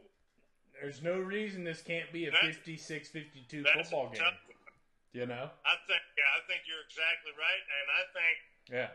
[0.81, 4.23] There's no reason this can't be a That's- 56-52 football game.
[5.13, 5.49] You know?
[5.65, 8.37] I think, yeah, I think you're exactly right, and I think,
[8.69, 8.91] Yeah.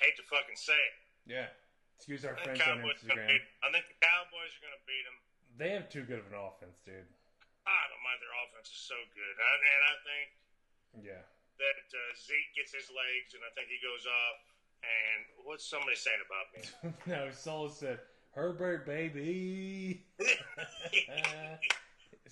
[0.00, 0.94] Hate to fucking say it,
[1.26, 1.48] Yeah.
[1.96, 3.38] Excuse our think on Instagram.
[3.62, 5.18] I think the Cowboys are going to beat them.
[5.56, 7.06] They have too good of an offense, dude.
[7.64, 10.26] I don't mind their offense is so good, I, and I think
[11.06, 11.22] Yeah.
[11.62, 14.38] that uh, Zeke gets his legs, and I think he goes off.
[14.84, 16.60] And what's somebody saying about me?
[17.08, 18.00] no, Soul said
[18.34, 20.04] Herbert, baby.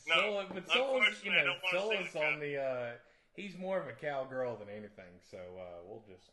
[0.08, 2.58] No, but Soul's, you know, don't wanna Soul say is on the.
[2.60, 2.90] Uh,
[3.34, 5.14] he's more of a cowgirl than anything.
[5.30, 6.30] So uh, we'll just.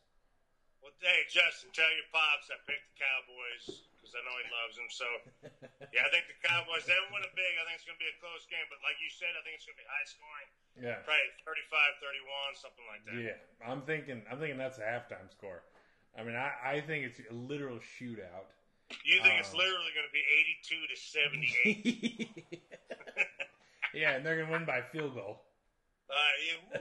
[0.80, 4.76] Well, hey, Justin, tell your pops I picked the Cowboys because I know he loves
[4.80, 4.90] them.
[4.90, 5.08] So,
[5.96, 7.52] yeah, I think the Cowboys, they win it big.
[7.60, 8.64] I think it's going to be a close game.
[8.72, 10.50] But like you said, I think it's going to be high scoring.
[10.80, 11.04] Yeah.
[11.04, 13.20] Probably 35 31, something like that.
[13.20, 14.24] Yeah, I'm thinking.
[14.32, 15.68] I'm thinking that's a halftime score.
[16.16, 18.48] I mean, I, I think it's a literal shootout.
[19.04, 20.24] You think it's Um, literally going to be
[20.64, 22.64] 82 to 78?
[23.94, 25.44] yeah, and they're gonna win by field goal.
[26.10, 26.16] uh,
[26.50, 26.80] yeah,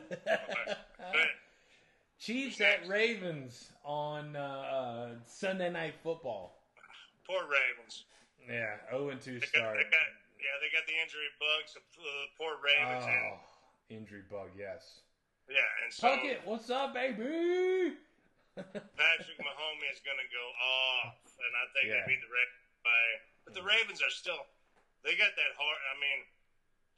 [2.18, 6.58] Chiefs at Ravens on uh, Sunday Night Football.
[7.26, 8.04] poor Ravens.
[8.48, 9.76] Yeah, 0 and 2 They got, start.
[9.76, 10.08] they got,
[10.40, 11.76] yeah, they got the injury bugs.
[11.76, 12.10] The uh,
[12.40, 13.04] poor Ravens.
[13.06, 13.38] and, Oh,
[13.92, 15.04] injury bug, yes.
[15.46, 17.94] yeah, and so Puckett, what's up, baby?
[18.58, 22.02] Patrick Mahomes is going to go off, and I think Yeah.
[22.02, 23.00] they beat the Ravens by.
[23.46, 24.42] But the Ravens are still.
[25.06, 25.80] They got that heart.
[25.88, 26.18] I mean,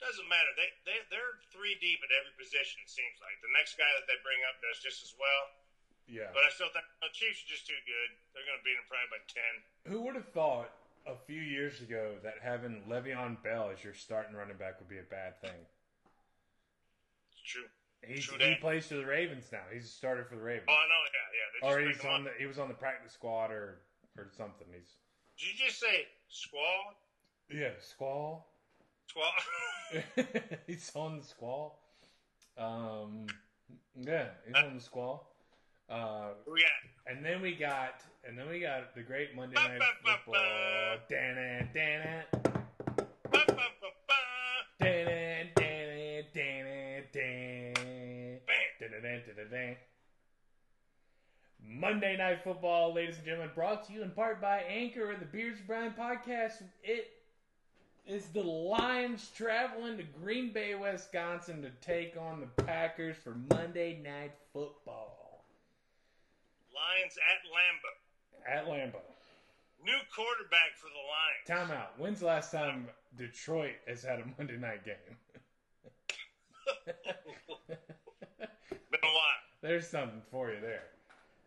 [0.01, 0.51] doesn't matter.
[0.57, 2.81] They they they're three deep at every position.
[2.83, 5.43] It seems like the next guy that they bring up does just as well.
[6.09, 6.33] yeah.
[6.33, 8.09] But I still think the Chiefs are just too good.
[8.33, 9.53] They're going to beat them probably by ten.
[9.93, 10.73] Who would have thought
[11.05, 14.99] a few years ago that having Le'Veon Bell as your starting running back would be
[15.01, 15.57] a bad thing?
[17.33, 17.69] It's true.
[18.05, 19.61] He's, True he plays for the Ravens now.
[19.71, 20.65] He's a starter for the Ravens.
[20.69, 21.03] Oh, I know.
[21.05, 21.47] Yeah, yeah.
[21.53, 22.33] They just Or he's on up.
[22.33, 23.81] the, he was on the practice squad or
[24.17, 24.65] or something.
[24.73, 24.89] He's
[25.37, 26.97] Did you just say squall?
[27.49, 28.50] yeah, squall.
[29.11, 30.23] Squall.
[30.67, 31.79] he's on the squall.
[32.57, 33.27] Um,
[33.99, 35.35] yeah, he's on the squall.
[35.89, 37.13] Uh, we got?
[37.13, 40.33] and then we got, and then we got the great Monday Night ba, ba, Football.
[40.33, 40.99] ba.
[41.09, 42.23] Dan it, dan
[48.79, 49.75] dan dan dan dan.
[51.63, 55.25] Monday Night Football, ladies and gentlemen, brought to you in part by Anchor, of the
[55.25, 56.63] Beards Bryan podcast.
[56.81, 57.09] It
[58.05, 63.99] is the Lions traveling to Green Bay, Wisconsin to take on the Packers for Monday
[64.03, 65.45] Night Football
[66.73, 67.95] Lions at Lambeau.
[68.47, 69.01] at Lambeau.
[69.83, 71.47] New quarterback for the Lions.
[71.69, 71.87] Timeout.
[71.97, 72.87] When's the last time
[73.17, 74.95] Detroit has had a Monday night game?
[78.91, 79.37] Been a while.
[79.61, 80.83] There's something for you there.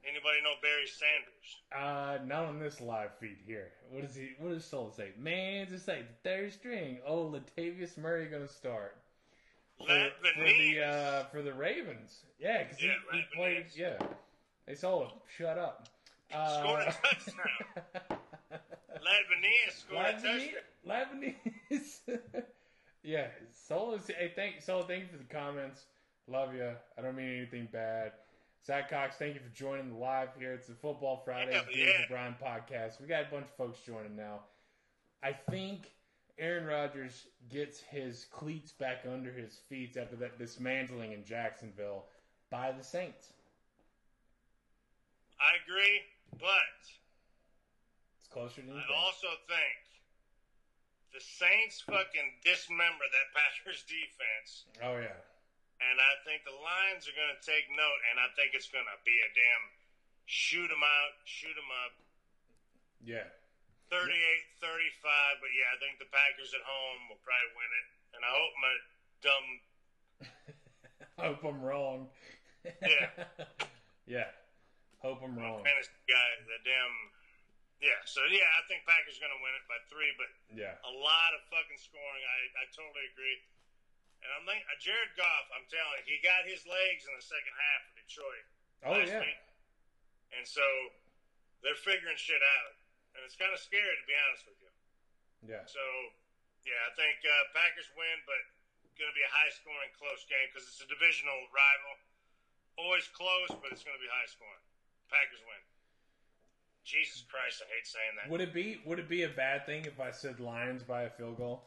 [0.09, 1.63] Anybody know Barry Sanders?
[1.75, 3.69] Uh, not on this live feed here.
[3.91, 4.31] What does he?
[4.39, 5.13] What does Soul say?
[5.19, 6.99] Man, just say the third string.
[7.07, 8.97] Oh, Latavius Murray gonna start
[9.79, 12.25] for, for the uh, for the Ravens.
[12.39, 13.67] Yeah, because Yeah, he, he played.
[13.75, 13.97] Yeah,
[14.67, 15.11] they saw him.
[15.37, 15.89] Shut up.
[16.33, 18.19] Uh, Scored a touchdown.
[19.05, 21.35] Lad Venez scored a touchdown.
[23.07, 23.27] Yeah,
[23.69, 24.07] Soul is.
[24.07, 24.85] Hey, thank Soul.
[24.85, 25.85] Thank you for the comments.
[26.27, 26.71] Love you.
[26.97, 28.13] I don't mean anything bad.
[28.67, 30.53] Zach Cox, thank you for joining the live here.
[30.53, 32.07] It's the Football Friday Yeah, yeah.
[32.09, 33.01] Bryan podcast.
[33.01, 34.41] We got a bunch of folks joining now.
[35.23, 35.91] I think
[36.39, 42.05] Aaron Rodgers gets his cleats back under his feet after that dismantling in Jacksonville
[42.51, 43.33] by the Saints.
[45.39, 46.01] I agree,
[46.41, 46.49] but
[48.19, 48.97] It's closer than you I think.
[48.99, 49.77] also think
[51.13, 55.21] the Saints fucking dismember that Packers defense, Oh yeah,
[55.83, 58.87] and I think the Lions are going to take note, and I think it's going
[58.87, 59.65] to be a damn
[60.27, 61.93] shoot 'em out, shoot 'em up,
[63.05, 63.29] yeah.
[63.93, 65.41] 38-35.
[65.41, 68.53] But yeah, I think the Packers at home will probably win it, and I hope
[68.59, 68.75] my
[69.25, 69.49] dumb
[71.19, 72.09] I hope I'm wrong.
[72.65, 73.09] Yeah.
[74.19, 74.31] yeah.
[75.05, 75.61] Hope I'm wrong.
[75.63, 76.95] fantasy guy, the damn
[77.85, 78.01] yeah.
[78.09, 80.73] So yeah, I think Packers are going to win it by three, but Yeah.
[80.81, 82.25] a lot of fucking scoring.
[82.25, 83.37] I, I totally agree.
[84.25, 85.47] And I'm like Jared Goff.
[85.53, 88.47] I'm telling you, he got his legs in the second half for Detroit
[88.85, 89.21] Oh last yeah.
[89.21, 89.43] week,
[90.37, 90.65] and so
[91.61, 92.73] they're figuring shit out,
[93.17, 94.73] and it's kind of scary to be honest with you.
[95.57, 95.65] Yeah.
[95.69, 95.81] So
[96.65, 98.41] yeah, I think uh, Packers win, but
[98.97, 101.95] going to be a high scoring, close game because it's a divisional rival.
[102.79, 104.65] Always close, but it's going to be high scoring.
[105.11, 105.63] Packers win.
[106.85, 108.29] Jesus Christ, I hate saying that.
[108.29, 111.11] Would it be would it be a bad thing if I said Lions by a
[111.11, 111.65] field goal?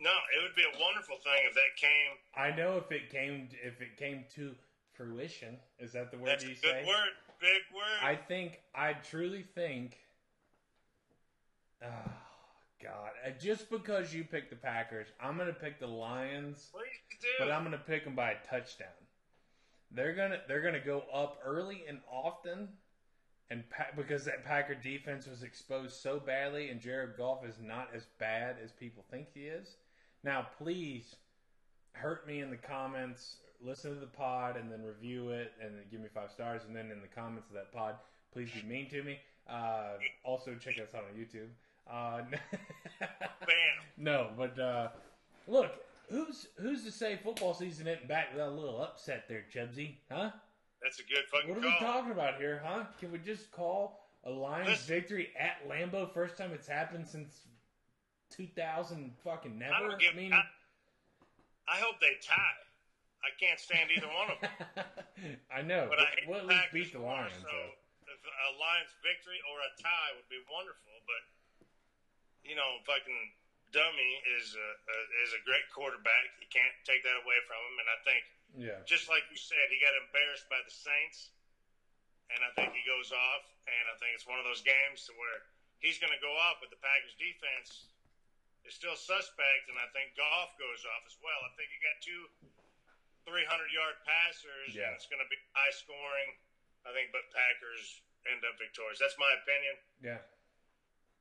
[0.00, 2.16] No, it would be a wonderful thing if that came.
[2.34, 4.54] I know if it came if it came to
[4.94, 5.56] fruition.
[5.78, 6.84] Is that the word That's a you good say?
[6.86, 7.12] word.
[7.40, 8.00] Big word.
[8.02, 9.96] I think I truly think.
[11.82, 12.12] Oh
[12.82, 13.10] God!
[13.26, 17.26] Uh, Just because you picked the Packers, I'm gonna pick the Lions, you do?
[17.38, 18.88] but I'm gonna pick them by a touchdown.
[19.90, 22.68] They're gonna they're gonna go up early and often,
[23.50, 27.88] and pa- because that Packer defense was exposed so badly, and Jared Goff is not
[27.94, 29.76] as bad as people think he is.
[30.24, 31.16] Now, please
[31.92, 33.36] hurt me in the comments.
[33.62, 36.62] Listen to the pod and then review it and then give me five stars.
[36.66, 37.96] And then in the comments of that pod,
[38.32, 39.18] please be mean to me.
[39.48, 39.92] Uh,
[40.24, 41.48] also, check us out on YouTube.
[41.90, 42.22] Uh,
[43.00, 43.56] Bam.
[43.96, 44.88] no, but uh,
[45.48, 45.72] look,
[46.08, 49.94] who's who's to say football season isn't back without a little upset there, Chubsy?
[50.10, 50.30] Huh?
[50.82, 51.70] That's a good fucking What are call.
[51.70, 52.84] we talking about here, huh?
[52.98, 54.86] Can we just call a Lions Listen.
[54.94, 56.12] victory at Lambeau?
[56.14, 57.40] First time it's happened since
[58.40, 59.92] 2000 fucking never.
[59.92, 60.12] I give.
[60.12, 60.40] I mean, I,
[61.68, 62.60] I hope they tie.
[63.20, 64.56] I can't stand either one of them.
[65.56, 67.36] I know, But but I we'll at least beat the more, Lions.
[67.36, 67.76] So though.
[68.16, 71.22] if a Lions victory or a tie would be wonderful, but
[72.40, 73.20] you know, fucking
[73.76, 74.96] dummy is a, a
[75.28, 76.32] is a great quarterback.
[76.40, 78.22] You can't take that away from him, and I think
[78.56, 81.36] Yeah, just like you said, he got embarrassed by the Saints,
[82.32, 85.12] and I think he goes off, and I think it's one of those games to
[85.20, 85.44] where
[85.84, 87.92] he's going to go off, but the Packers defense
[88.68, 91.40] is still suspect, and I think Goff goes off as well.
[91.46, 92.22] I think you got two
[93.28, 94.90] 300 yard passers, Yeah.
[94.90, 96.30] and it's going to be high scoring.
[96.88, 98.96] I think, but Packers end up victorious.
[98.98, 99.76] That's my opinion.
[100.00, 100.20] yeah.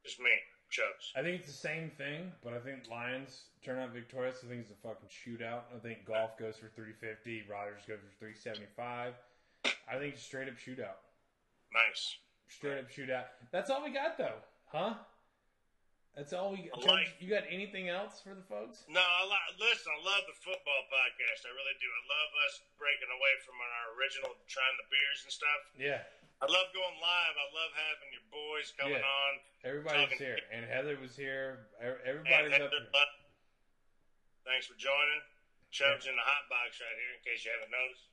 [0.08, 0.32] Just me,
[0.72, 1.12] Chubbs.
[1.16, 4.40] I think it's the same thing, but I think Lions turn out victorious.
[4.46, 5.68] I think it's a fucking shootout.
[5.76, 9.14] I think Goff goes for 350, Rodgers goes for 375.
[9.92, 11.04] I think it's a straight up shootout.
[11.76, 12.16] Nice.
[12.48, 13.26] Straight up shootout.
[13.52, 14.40] That's all we got, though,
[14.72, 14.94] huh?
[16.18, 16.68] That's all we.
[16.74, 18.84] Chubbs, like- you got anything else for the folks?
[18.90, 19.88] No, I li- listen.
[19.94, 21.48] I love the football podcast.
[21.48, 21.88] I really do.
[21.88, 25.62] I love us breaking away from our original trying the beers and stuff.
[25.80, 26.02] Yeah,
[26.44, 27.36] I love going live.
[27.40, 29.24] I love having your boys coming Yeah.
[29.24, 29.32] on.
[29.64, 31.68] everybody's here, and Heather was here.
[31.80, 32.90] Everybody's up here.
[32.94, 33.06] uh,
[34.44, 35.22] thanks for joining.
[35.72, 38.06] Chubb's in the hot box right here, in case you haven't noticed.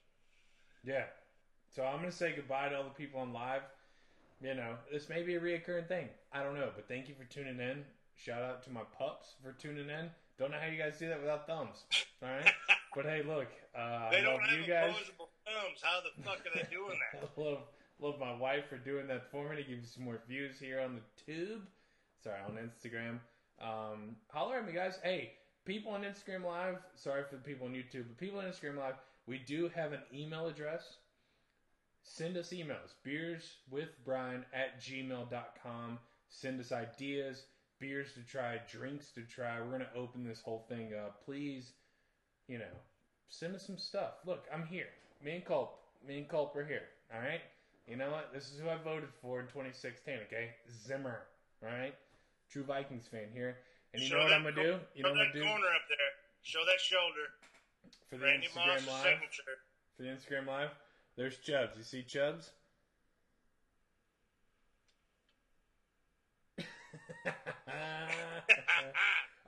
[0.84, 1.06] Yeah.
[1.74, 3.62] So I'm gonna say goodbye to all the people on live.
[4.42, 6.08] You know, this may be a reoccurring thing.
[6.32, 7.84] I don't know, but thank you for tuning in.
[8.14, 10.10] Shout out to my pups for tuning in.
[10.38, 11.84] Don't know how you guys do that without thumbs.
[12.22, 12.50] All right,
[12.94, 14.90] but hey, look, uh, They don't have you guys.
[14.90, 15.80] opposable thumbs.
[15.82, 17.30] How the fuck are they doing that?
[17.42, 17.60] love
[17.98, 20.80] love my wife for doing that for me to give you some more views here
[20.80, 21.62] on the tube.
[22.22, 23.18] Sorry, on Instagram.
[23.60, 24.98] Um, holler at me, guys.
[25.02, 25.32] Hey,
[25.64, 26.76] people on Instagram Live.
[26.94, 28.96] Sorry for the people on YouTube, but people on Instagram Live.
[29.26, 30.96] We do have an email address.
[32.08, 32.94] Send us emails.
[33.04, 35.98] Beerswithbrian at gmail.com.
[36.28, 37.44] Send us ideas,
[37.80, 39.60] beers to try, drinks to try.
[39.60, 41.24] We're going to open this whole thing up.
[41.24, 41.72] Please,
[42.48, 42.74] you know,
[43.28, 44.14] send us some stuff.
[44.24, 44.86] Look, I'm here.
[45.22, 45.78] Me and Culp.
[46.06, 46.84] Me and Culp are here.
[47.12, 47.40] All right?
[47.88, 48.32] You know what?
[48.32, 50.50] This is who I voted for in 2016, okay?
[50.86, 51.22] Zimmer.
[51.62, 51.94] All right?
[52.50, 53.58] True Vikings fan here.
[53.92, 54.78] And you Show know what I'm going to do?
[54.94, 56.10] You know what I'm going to do corner up there.
[56.42, 57.26] Show that shoulder.
[58.08, 59.02] for the Randy Instagram Live?
[59.02, 59.56] signature.
[59.96, 60.70] For the Instagram Live?
[61.16, 61.76] There's Chubbs.
[61.78, 62.50] You see Chubbs?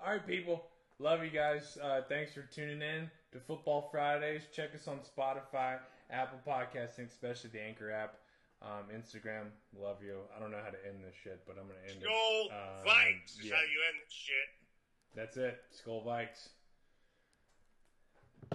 [0.05, 0.65] All right, people.
[0.99, 1.77] Love you guys.
[1.83, 4.43] Uh, thanks for tuning in to Football Fridays.
[4.53, 5.79] Check us on Spotify,
[6.11, 8.15] Apple Podcasting, especially the Anchor app,
[8.63, 9.51] um, Instagram.
[9.79, 10.21] Love you.
[10.35, 12.09] I don't know how to end this shit, but I'm going to end it.
[12.09, 14.49] Go Um, Vikes is how you end this shit.
[15.15, 15.61] That's it.
[15.73, 16.49] Skol Vikes.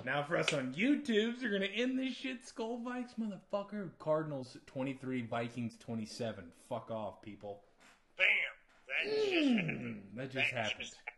[0.06, 2.44] Now for us on YouTube, they're gonna end this shit.
[2.46, 3.90] Skol Vikes, motherfucker.
[4.00, 6.52] Cardinals 23, Vikings 27.
[6.68, 7.62] Fuck off, people.
[8.18, 8.28] Bam.
[8.88, 9.80] That just happened.
[10.14, 10.80] Mm, that just That happened.
[10.82, 11.18] just happened.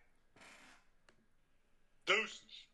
[2.05, 2.64] Deuces.